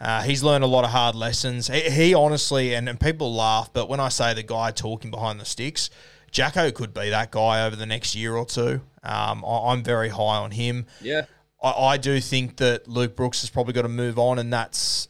[0.00, 1.68] Uh, he's learned a lot of hard lessons.
[1.68, 5.38] He, he honestly, and, and people laugh, but when I say the guy talking behind
[5.38, 5.90] the sticks,
[6.30, 8.80] Jacko could be that guy over the next year or two.
[9.02, 10.86] Um, I, I'm very high on him.
[11.02, 11.26] Yeah.
[11.62, 15.08] I, I do think that Luke Brooks has probably got to move on, and that's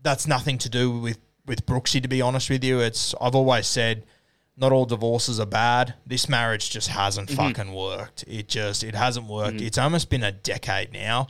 [0.00, 2.02] that's nothing to do with with Brooksy.
[2.02, 4.06] To be honest with you, it's I've always said
[4.56, 5.94] not all divorces are bad.
[6.06, 7.36] This marriage just hasn't mm-hmm.
[7.36, 8.24] fucking worked.
[8.26, 9.56] It just it hasn't worked.
[9.56, 9.66] Mm-hmm.
[9.66, 11.28] It's almost been a decade now.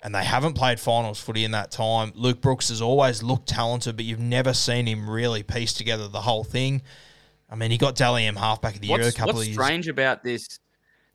[0.00, 2.12] And they haven't played finals footy in that time.
[2.14, 6.20] Luke Brooks has always looked talented, but you've never seen him really piece together the
[6.20, 6.82] whole thing.
[7.50, 9.54] I mean, he got Dally M halfback of the year a What's, couple what's of
[9.54, 9.64] years.
[9.64, 10.60] strange about this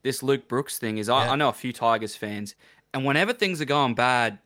[0.02, 1.32] this Luke Brooks thing is I, Yeah.
[1.32, 2.56] I know a few Tigers fans,
[2.94, 4.40] and whenever things are going bad,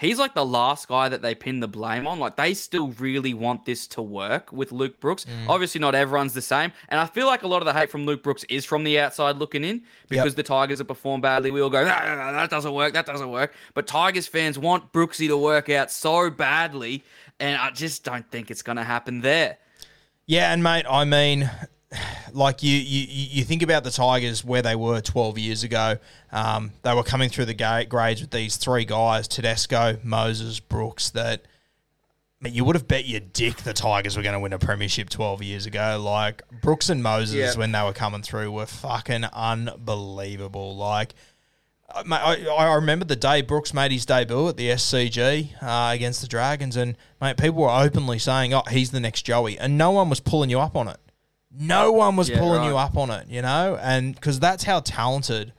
[0.00, 2.18] he's like the last guy that they pin the blame on.
[2.18, 5.26] Like they still really want this to work with Luke Brooks.
[5.26, 5.48] Mm.
[5.48, 8.06] Obviously, not everyone's the same, and I feel like a lot of the hate from
[8.06, 11.50] Luke Brooks is from the outside looking in because the Tigers have performed badly.
[11.50, 13.52] We all go, no, no, no, that doesn't work, that doesn't work.
[13.74, 17.04] But Tigers fans want Brooksy to work out so badly,
[17.38, 19.58] and I just don't think it's going to happen there.
[20.26, 21.50] Yeah, and mate, I mean,
[22.32, 25.98] like you, you, you think about the Tigers where they were 12 years ago.
[26.30, 31.10] Um, they were coming through the ga- grades with these three guys: Tedesco, Moses, Brooks.
[31.10, 31.42] That
[32.40, 34.58] I mean, you would have bet your dick the Tigers were going to win a
[34.58, 36.00] premiership 12 years ago.
[36.02, 37.54] Like Brooks and Moses, Yeah.
[37.58, 40.76] when they were coming through, were fucking unbelievable.
[40.76, 41.14] Like.
[41.92, 45.90] Uh, mate, I, I remember the day Brooks made his debut at the SCG uh,
[45.92, 49.76] against the Dragons, and mate, people were openly saying, "Oh, he's the next Joey," and
[49.76, 50.98] no one was pulling you up on it.
[51.52, 54.80] No one was Yeah, pulling you up on it, you know, and because that's how
[54.80, 55.52] talented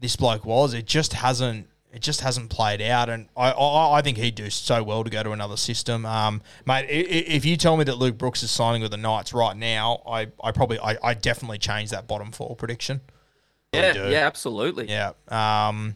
[0.00, 0.74] this bloke was.
[0.74, 1.68] It just hasn't.
[1.92, 5.10] It just hasn't played out, and I, I, I think he'd do so well to
[5.10, 6.86] go to another system, um, mate.
[6.88, 10.26] If you tell me that Luke Brooks is signing with the Knights right now, I,
[10.42, 13.00] I probably, I, I definitely change that bottom four prediction.
[13.72, 14.88] Yeah, yeah, absolutely.
[14.88, 15.12] Yeah.
[15.28, 15.94] Um.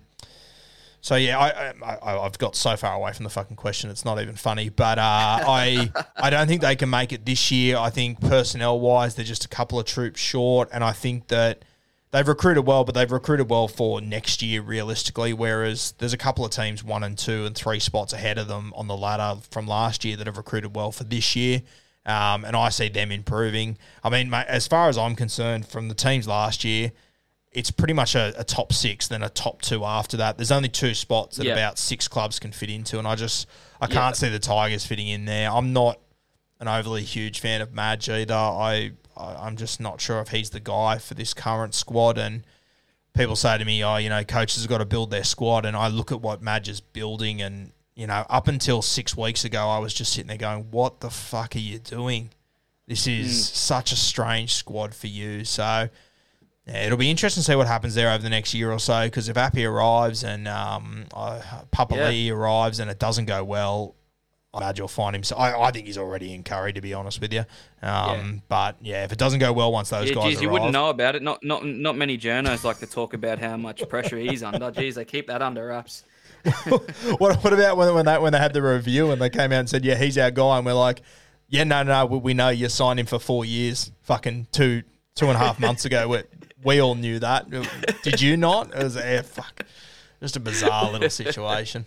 [1.01, 1.49] So yeah, I,
[1.83, 3.91] I I- I've got so far away from the fucking question.
[3.91, 4.69] It's not even funny.
[4.69, 5.03] But uh,
[5.47, 7.77] I I don't think they can make it this year.
[7.77, 11.63] I think personnel wise, they're just a couple of troops short, and I think that
[12.11, 15.33] they've recruited well, but they've recruited well for next year realistically.
[15.33, 18.73] Whereas there's a couple of teams one and two and three spots ahead of them
[18.75, 21.63] on the ladder from last year that have recruited well for this year.
[22.07, 23.77] Um, and I see them improving.
[24.03, 26.91] I mean, mate, as far as I'm concerned, from the teams last year,
[27.59, 30.39] it's pretty much a, a top six, then a top two after that.
[30.39, 31.55] There's only two spots that Yeah.
[31.55, 33.49] about six clubs can fit into, and I just
[33.81, 33.95] I Yeah.
[33.95, 35.51] can't see the Tigers fitting in there.
[35.51, 35.99] I'm not
[36.61, 38.35] an overly huge fan of Madge either.
[38.35, 42.17] I, I I'm just not sure if he's the guy for this current squad.
[42.17, 42.45] And
[43.13, 45.77] people say to me, "Oh, you know, coaches have got to build their squad," and
[45.77, 49.69] I look at what Madge is building, and you know, up until six weeks ago,
[49.69, 52.31] I was just sitting there going, "What the fuck are you doing?
[52.87, 53.55] This is mm.
[53.57, 55.89] such a strange squad for you." So.
[56.69, 59.05] Yeah, it'll be interesting to see what happens there over the next year or so.
[59.05, 62.09] Because if Appy arrives and um, uh, Papa Yeah.
[62.09, 63.95] Lee arrives and it doesn't go well,
[64.53, 65.23] I imagine you'll find him.
[65.23, 67.45] So I, I think he's already in Curry, to be honest with you.
[67.83, 70.51] Um, But yeah, if it doesn't go well once those Yeah, guys geez, arrive, you
[70.51, 71.23] wouldn't know about it.
[71.23, 74.71] Not not not many journos like to talk about how much pressure he's under.
[74.79, 76.05] Geez, they keep that under wraps.
[77.19, 79.61] what, what about when, when they when they had the review and they came out
[79.61, 81.03] and said, "Yeah, he's our guy," and we're like,
[81.49, 84.83] "Yeah, no, no, we, we know you signed him for four years, fucking two
[85.15, 86.23] two and a half months ago." We,
[86.65, 87.49] we all knew that.
[88.03, 88.75] Did you not?
[88.75, 89.65] It was yeah, fuck,
[90.21, 91.87] just a bizarre little situation.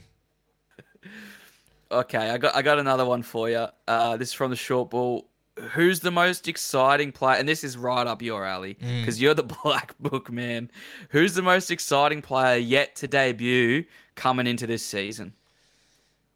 [1.92, 3.68] Okay, I got I got another one for you.
[3.88, 5.28] Uh, this is from the short ball.
[5.74, 7.38] Who's the most exciting player?
[7.38, 9.02] And this is right up your alley Mm.
[9.02, 10.72] because you're the black book man.
[11.10, 13.84] Who's the most exciting player yet to debut
[14.16, 15.34] coming into this season?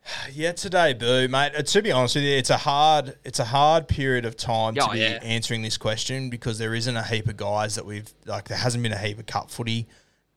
[0.34, 1.54] Yeah, today, boo, mate.
[1.58, 4.76] uh, To be honest with you, it's a hard, it's a hard period of time
[4.76, 5.20] to Oh, be yeah.
[5.24, 8.48] answering this question because there isn't a heap of guys that we've like.
[8.48, 9.88] There hasn't been a heap of cup footy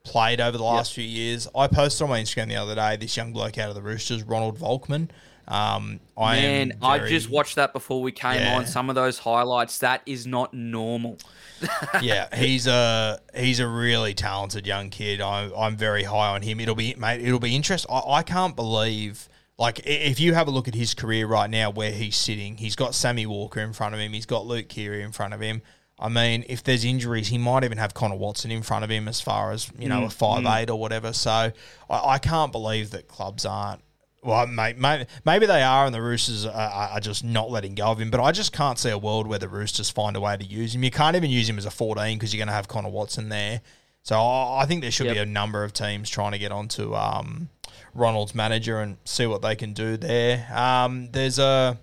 [0.03, 1.47] played over the last few years.
[1.55, 4.23] I posted on my Instagram the other day this young bloke out of the Roosters,
[4.23, 5.09] Ronald Volkman.
[5.47, 8.57] Um, I Man, am I just watched that before we came Yeah.
[8.57, 8.67] on.
[8.67, 11.17] Some of those highlights, that is not normal.
[12.01, 15.21] yeah, he's a he's a really talented young kid.
[15.21, 16.59] I, I'm very high on him.
[16.59, 17.21] It'll be mate.
[17.21, 17.91] It'll be interesting.
[17.93, 19.27] I, I can't believe
[19.59, 22.75] like if you have a look at his career right now, where he's sitting, he's
[22.75, 24.13] got Sammy Walker in front of him.
[24.13, 25.61] He's got Luke Keary in front of him.
[25.99, 29.09] I mean, if there's injuries, he might even have Connor Watson in front of him
[29.09, 31.11] as far as you know a five eight or whatever.
[31.11, 31.51] So I,
[31.89, 33.81] I can't believe that clubs aren't
[34.23, 37.87] well, mate, maybe, maybe they are, and the Roosters are, are just not letting go
[37.87, 38.11] of him.
[38.11, 40.75] But I just can't see a world where the Roosters find a way to use
[40.75, 40.83] him.
[40.83, 43.29] You can't even use him as a 14 because you're going to have Connor Watson
[43.29, 43.61] there.
[44.03, 46.95] So I I think there should be a number of teams trying to get onto
[46.95, 47.49] um,
[47.93, 50.47] Ronald's manager and see what they can do there.
[50.53, 51.77] Um, there's a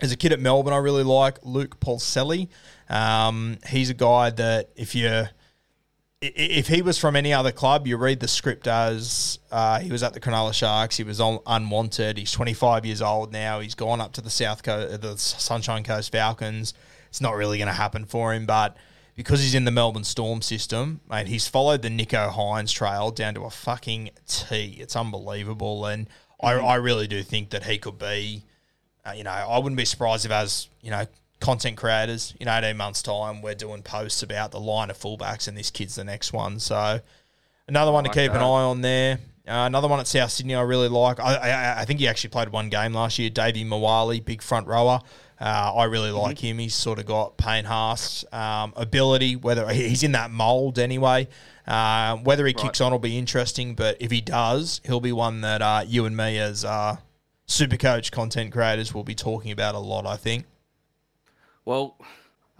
[0.00, 2.48] there's a kid at Melbourne I really like, Luke Polselli.
[2.88, 5.24] Um, he's a guy that if you
[6.22, 10.02] if he was from any other club, you read the script as uh, he was
[10.02, 10.96] at the Cronulla Sharks.
[10.98, 12.18] He was unwanted.
[12.18, 13.60] He's 25 years old now.
[13.60, 16.74] He's gone up to the South Coast, the Sunshine Coast Falcons.
[17.08, 18.76] It's not really going to happen for him, but
[19.20, 23.34] because he's in the Melbourne Storm system, mate, he's followed the Nicho Hynes trail down
[23.34, 24.78] to a fucking T.
[24.80, 26.08] It's unbelievable, and
[26.42, 28.44] I, I really do think that he could be.
[29.04, 31.04] Uh, you know, I wouldn't be surprised if, as you know,
[31.38, 35.54] content creators in 18 months' time, we're doing posts about the line of fullbacks and
[35.54, 36.58] this kid's the next one.
[36.58, 37.00] So,
[37.68, 39.18] another one to like keep an eye on there.
[39.46, 41.20] Uh, another one at South Sydney I really like.
[41.20, 43.28] I, I, I think he actually played one game last year.
[43.28, 45.00] Davvy Moale, big front rower.
[45.40, 46.58] Uh, I really like him.
[46.58, 49.36] He's sort of got Payne Haas um, ability.
[49.36, 51.28] Whether he's in that mold anyway,
[51.66, 53.74] uh, whether he kicks on will be interesting.
[53.74, 56.96] But if he does, he'll be one that uh, you and me as uh,
[57.46, 60.06] super coach content creators will be talking about a lot.
[60.06, 60.44] I think.
[61.64, 61.96] Well,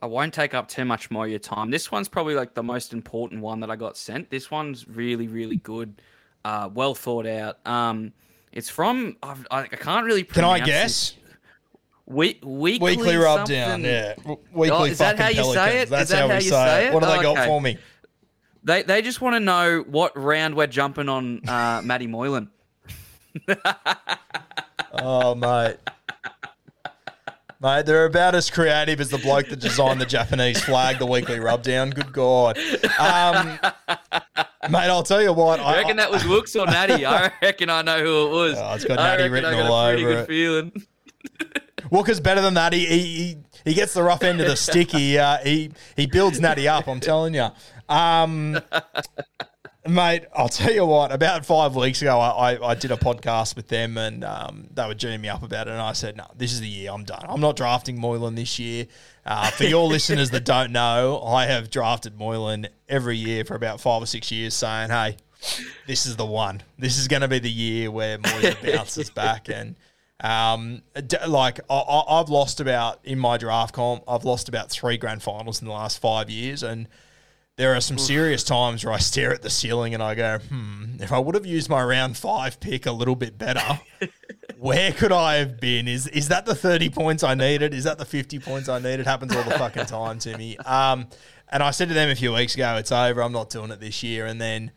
[0.00, 1.70] I won't take up too much more of your time.
[1.70, 4.30] This one's probably like the most important one that I got sent.
[4.30, 6.00] This one's really, really good,
[6.46, 7.58] uh, well thought out.
[7.66, 8.14] Um,
[8.52, 10.24] it's from I've, I, I can't really.
[10.24, 11.14] Can I guess?
[12.10, 14.14] We, weekly, Weekly rub down, yeah.
[14.52, 15.74] Weekly Oh, is that how you say Pelicans.
[15.74, 15.82] it?
[15.84, 16.88] Is That's that how we how you say, say it.
[16.88, 16.92] it?
[16.94, 17.46] What do they Oh, got okay.
[17.46, 17.78] for me?
[18.64, 22.50] They they just want to know what round we're jumping on, uh, Matty Moylan.
[24.92, 25.76] Oh, mate.
[27.62, 31.38] Mate, they're about as creative as the bloke that designed the Japanese flag, the weekly
[31.38, 31.90] rubdown.
[31.90, 32.58] Good God.
[32.98, 33.58] Um,
[34.68, 35.60] mate, I'll tell you what.
[35.60, 37.06] I reckon that was Wooks or Natty.
[37.06, 38.54] I reckon I know who it was.
[38.58, 40.26] Oh, it's got I Natty written I got all a pretty over good it.
[40.26, 40.72] feeling.
[41.90, 42.72] Walker's better than that.
[42.72, 44.92] He, he, he, gets the rough end of the stick.
[44.92, 47.48] He, uh, he, he builds Natty up, I'm telling you.
[47.88, 48.60] Um,
[49.88, 53.56] mate, I'll tell you what, about five weeks ago, I, I, I did a podcast
[53.56, 55.72] with them and um, they were geeing me up about it.
[55.72, 57.24] And I said, no, this is the year I'm done.
[57.28, 58.86] I'm not drafting Moylan this year.
[59.26, 63.80] Uh, for your listeners that don't know, I have drafted Moylan every year for about
[63.80, 65.16] five or six years saying, hey,
[65.86, 66.62] this is the one.
[66.78, 69.48] This is going to be the year where Moylan bounces back.
[69.48, 69.76] And
[70.20, 74.70] um, d- like I, I, I've lost about in my draft comp, I've lost about
[74.70, 76.88] three grand finals in the last five years, and
[77.56, 80.96] there are some serious times where I stare at the ceiling and I go, hmm,
[80.98, 83.80] if I would have used my round five pick a little bit better,
[84.58, 85.86] where could I have been?
[85.86, 87.74] Is is that the 30 points I needed?
[87.74, 89.06] Is that the 50 points I needed?
[89.06, 90.56] Happens all the fucking time to me.
[90.58, 91.08] Um,
[91.50, 93.22] and I said to them a few weeks ago, it's over.
[93.22, 94.24] I'm not doing it this year.
[94.24, 94.70] And then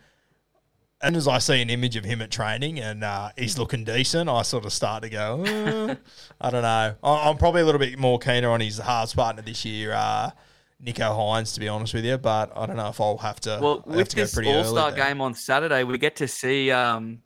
[1.04, 4.30] and as I see an image of him at training and uh, he's looking decent,
[4.30, 5.96] I sort of start to go, "Uh,
[6.42, 6.96] I don't know.
[7.04, 10.32] I- I'm probably a little bit more keener on his halves partner this year, uh,
[10.84, 12.18] Nicho Hynes, to be honest with you.
[12.18, 13.60] But I don't know if I'll have to.
[13.62, 16.72] Well, I'll with to this pretty All Star game on Saturday, we get to see.
[16.72, 17.20] Um,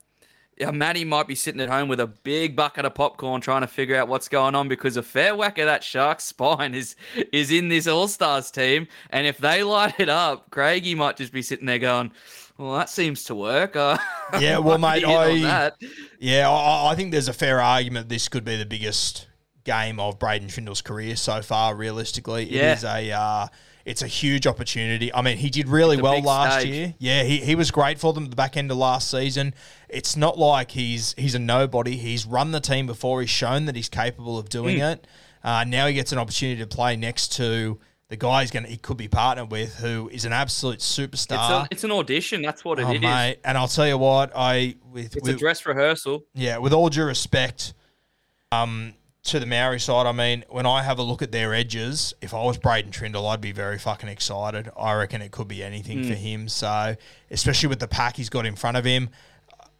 [0.72, 3.94] Matty might be sitting at home with a big bucket of popcorn trying to figure
[3.94, 6.96] out what's going on because a fair whack of that shark spine is
[7.32, 11.32] is in this All Stars team, and if they light it up, Craigie might just
[11.32, 12.10] be sitting there going,
[12.58, 13.96] "Well, that seems to work." Uh,
[14.40, 15.76] Yeah, well, mate, be in on I- that.
[16.20, 19.26] Yeah, I, I think there's a fair argument this could be the biggest
[19.64, 21.74] game of Braydon Trindall's career so far.
[21.74, 22.72] Realistically, Yeah.
[22.72, 23.46] it is a uh,
[23.86, 25.12] it's a huge opportunity.
[25.14, 26.74] I mean, he did really well last stage.
[26.74, 26.94] year.
[26.98, 29.54] Yeah, he, he was great for them at the back end of last season.
[29.88, 31.96] It's not like he's he's a nobody.
[31.96, 33.22] He's run the team before.
[33.22, 34.82] He's shown that he's capable of doing Hmm.
[34.84, 35.06] it.
[35.42, 38.70] Uh, now he gets an opportunity to play next to the guy he's going to
[38.70, 41.64] he could be partnered with, who is an absolute It's, superstar.
[41.64, 42.42] a, it's an audition.
[42.42, 43.00] That's what it Oh, is.
[43.00, 46.24] mate, and I'll tell you what, I with, It's a dress rehearsal.
[46.34, 47.74] yeah, with all due respect,
[48.52, 52.14] um, to the Maori side, I mean, when I have a look at their edges,
[52.22, 54.70] if I was Braydon Trindall, I'd be very fucking excited.
[54.78, 56.48] I reckon it could be anything for him.
[56.48, 56.96] So,
[57.30, 59.10] especially with the pack he's got in front of him,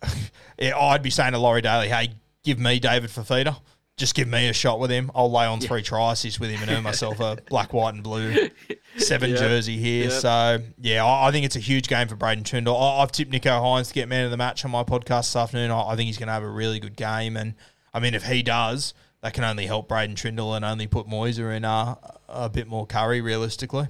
[0.58, 2.10] yeah, I'd be saying to Laurie Daley, "Hey,
[2.44, 3.56] give me David Fifita.
[3.98, 5.10] Just give me a shot with him.
[5.14, 8.48] I'll lay on three tries with him and earn myself a black, white, and blue
[8.96, 9.38] seven Yep.
[9.38, 10.04] jersey here.
[10.04, 10.12] Yep.
[10.12, 12.80] So yeah, I, I think it's a huge game for Braydon Trindall.
[12.80, 15.36] I, I've tipped Nicho Hynes to get man of the match on my podcast this
[15.36, 15.70] afternoon.
[15.70, 17.54] I, I think he's going to have a really good game, and
[17.92, 21.54] I mean, if he does, that can only help Braydon Trindall and only put Moiser
[21.56, 21.96] in uh,
[22.28, 23.88] a bit more curry realistically.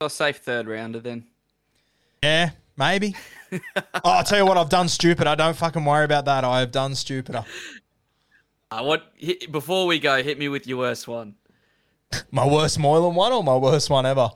[0.00, 1.26] I'll safe third rounder then.
[2.22, 3.16] Yeah, maybe.
[3.52, 3.58] oh,
[4.04, 5.26] I'll tell you what, I've done stupid.
[5.26, 6.44] I don't fucking worry about that.
[6.44, 7.44] I have done stupider.
[8.70, 11.34] Uh, what hit, before we go, hit me with your worst one.
[12.30, 14.30] My worst Moylan one or my worst one ever?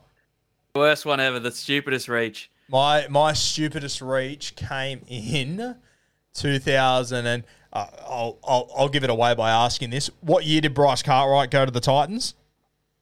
[0.74, 2.51] Worst one ever, the stupidest reach.
[2.68, 5.76] My my stupidest reach came in
[6.35, 10.11] 2000 and uh, I'll, I'll I'll give it away by asking this.
[10.20, 12.35] What year did Bryce Cartwright go to the Titans?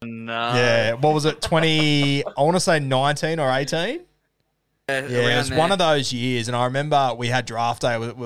[0.02, 0.32] No.
[0.32, 1.42] Yeah, what was it?
[1.42, 4.00] 20 I want to say 19 or 18?
[4.88, 8.00] Yeah, it was one of those years, and I remember we had draft day.
[8.00, 8.16] It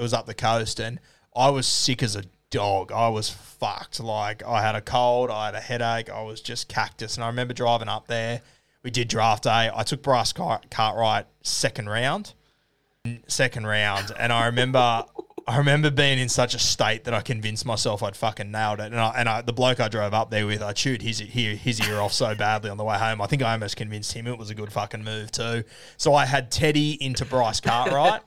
[0.00, 1.00] was up the coast, and
[1.38, 2.90] I was sick as a dog.
[2.90, 4.00] I was fucked.
[4.00, 7.16] Like I had a cold, I had a headache, I was just cactus.
[7.16, 8.42] And I remember driving up there.
[8.82, 9.70] We did draft day.
[9.74, 12.34] I took Bryce Cart- Cartwright second round,
[13.26, 15.04] second round, and I remember.
[15.48, 18.92] I remember being in such a state that I convinced myself I'd fucking nailed it.
[18.92, 21.56] And, I, and I, the bloke I drove up there with, I chewed his, ear-
[21.56, 23.22] his ear off so badly on the way home.
[23.22, 25.64] I think I almost convinced him it was a good fucking move too.
[25.96, 28.20] So I had Teddy into Bryce Cartwright.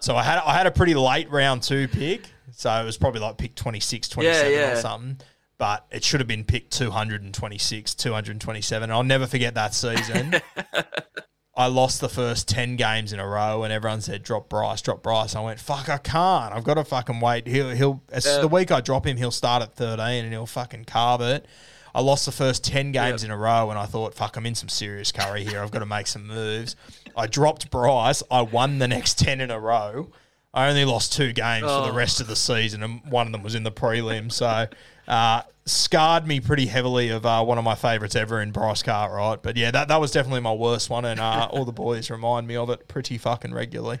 [0.00, 2.22] so I had I had a pretty late round two pick.
[2.52, 5.18] So it was probably like pick 26, 27 Yeah, or something.
[5.58, 8.82] But it should have been pick 226, 227.
[8.84, 10.34] And I'll never forget that season.
[11.56, 15.02] I lost the first 10 games in a row and everyone said, drop Bryce, drop
[15.04, 15.36] Bryce.
[15.36, 16.52] I went, fuck, I can't.
[16.52, 17.46] I've got to fucking wait.
[17.46, 18.38] He'll, he'll, as Yeah.
[18.38, 21.46] the week I drop him, he'll start at 13 and he'll fucking carve it.
[21.94, 24.56] I lost the first 10 games in a row and I thought, fuck, I'm in
[24.56, 25.62] some serious curry here.
[25.62, 26.74] I've got to make some moves.
[27.16, 28.20] I dropped Bryce.
[28.32, 30.10] I won the next 10 in a row.
[30.52, 31.94] I only lost two games for the Oh.
[31.94, 34.30] rest of the season, and one of them was in the prelim.
[34.30, 34.66] So,
[35.08, 39.42] uh, scarred me pretty heavily of uh, one of my favourites ever in Bryce Cartwright.
[39.42, 42.46] But yeah, that, that was definitely my worst one, and uh, all the boys remind
[42.46, 44.00] me of it pretty fucking regularly.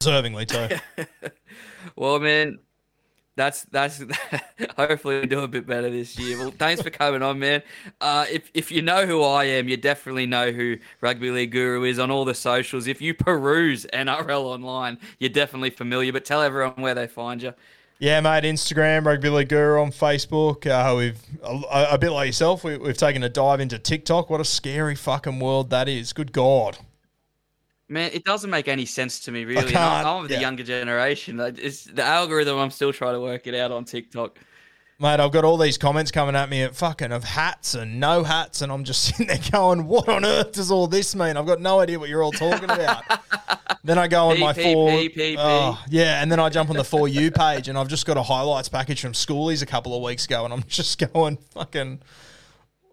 [0.00, 1.06] Deservingly, too.
[1.96, 2.58] Well, man,
[3.36, 4.02] that's that's.
[4.76, 6.38] hopefully, we do a bit better this year.
[6.38, 7.62] Well, thanks for coming on, man.
[8.00, 11.84] Uh, if if you know who I am, you definitely know who Rugby League Guru
[11.84, 12.86] is on all the socials.
[12.86, 16.12] If you peruse NRL online, you're definitely familiar.
[16.12, 17.54] But tell everyone where they find you.
[18.00, 18.44] Yeah, mate.
[18.44, 20.66] Instagram, Rugby League Guru on Facebook.
[20.66, 22.62] Uh, we've a, a bit like yourself.
[22.62, 24.30] We, we've taken a dive into TikTok.
[24.30, 26.12] What a scary fucking world that is.
[26.12, 26.78] Good God.
[27.88, 29.74] Man, it doesn't make any sense to me, really.
[29.74, 30.40] I'm of the yeah.
[30.40, 31.40] younger generation.
[31.40, 32.58] It's the algorithm.
[32.58, 34.38] I'm still trying to work it out on TikTok.
[35.00, 38.24] Mate, I've got all these comments coming at me at fucking of hats and no
[38.24, 41.46] hats, and I'm just sitting there going, "What on earth does all this mean?" I've
[41.46, 43.04] got no idea what you're all talking about.
[43.84, 45.36] then I go on my P, P, P, P, P.
[45.38, 48.16] Oh, yeah, and then I jump on the for you page, and I've just got
[48.16, 52.00] a highlights package from Schoolies a couple of weeks ago, and I'm just going fucking.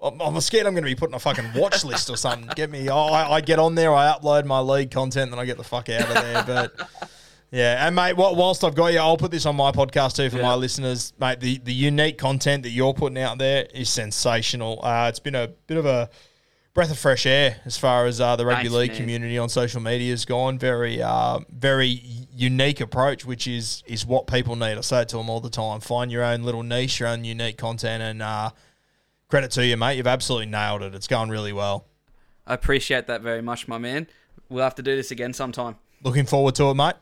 [0.04, 2.52] I'm I'm scared I'm going to be put on a fucking watch list or something.
[2.56, 2.88] Get me.
[2.88, 5.90] I, I get on there, I upload my league content, then I get the fuck
[5.90, 6.44] out of there.
[6.44, 7.10] But
[7.52, 10.30] yeah, and mate, wh- whilst I've got you, I'll put this on my podcast too
[10.30, 10.44] for Yeah.
[10.44, 11.40] my listeners, mate.
[11.40, 14.80] The the unique content that you're putting out there is sensational.
[14.84, 16.10] Uh, it's been a bit of a
[16.74, 18.98] breath of fresh air as far as uh, the rugby league man.
[18.98, 20.60] community on social media has gone.
[20.60, 22.02] Very uh, very
[22.36, 24.78] unique approach, which is is what people need.
[24.78, 25.80] I say it to them all the time.
[25.80, 28.50] Find your own little niche, your own unique content, and uh,
[29.30, 29.96] credit to you, mate.
[29.96, 30.94] You've absolutely nailed it.
[30.94, 31.86] It's going really well.
[32.46, 34.08] I appreciate that very much, my man.
[34.50, 35.78] We'll have to do this again sometime.
[36.04, 36.96] Looking forward to it, mate.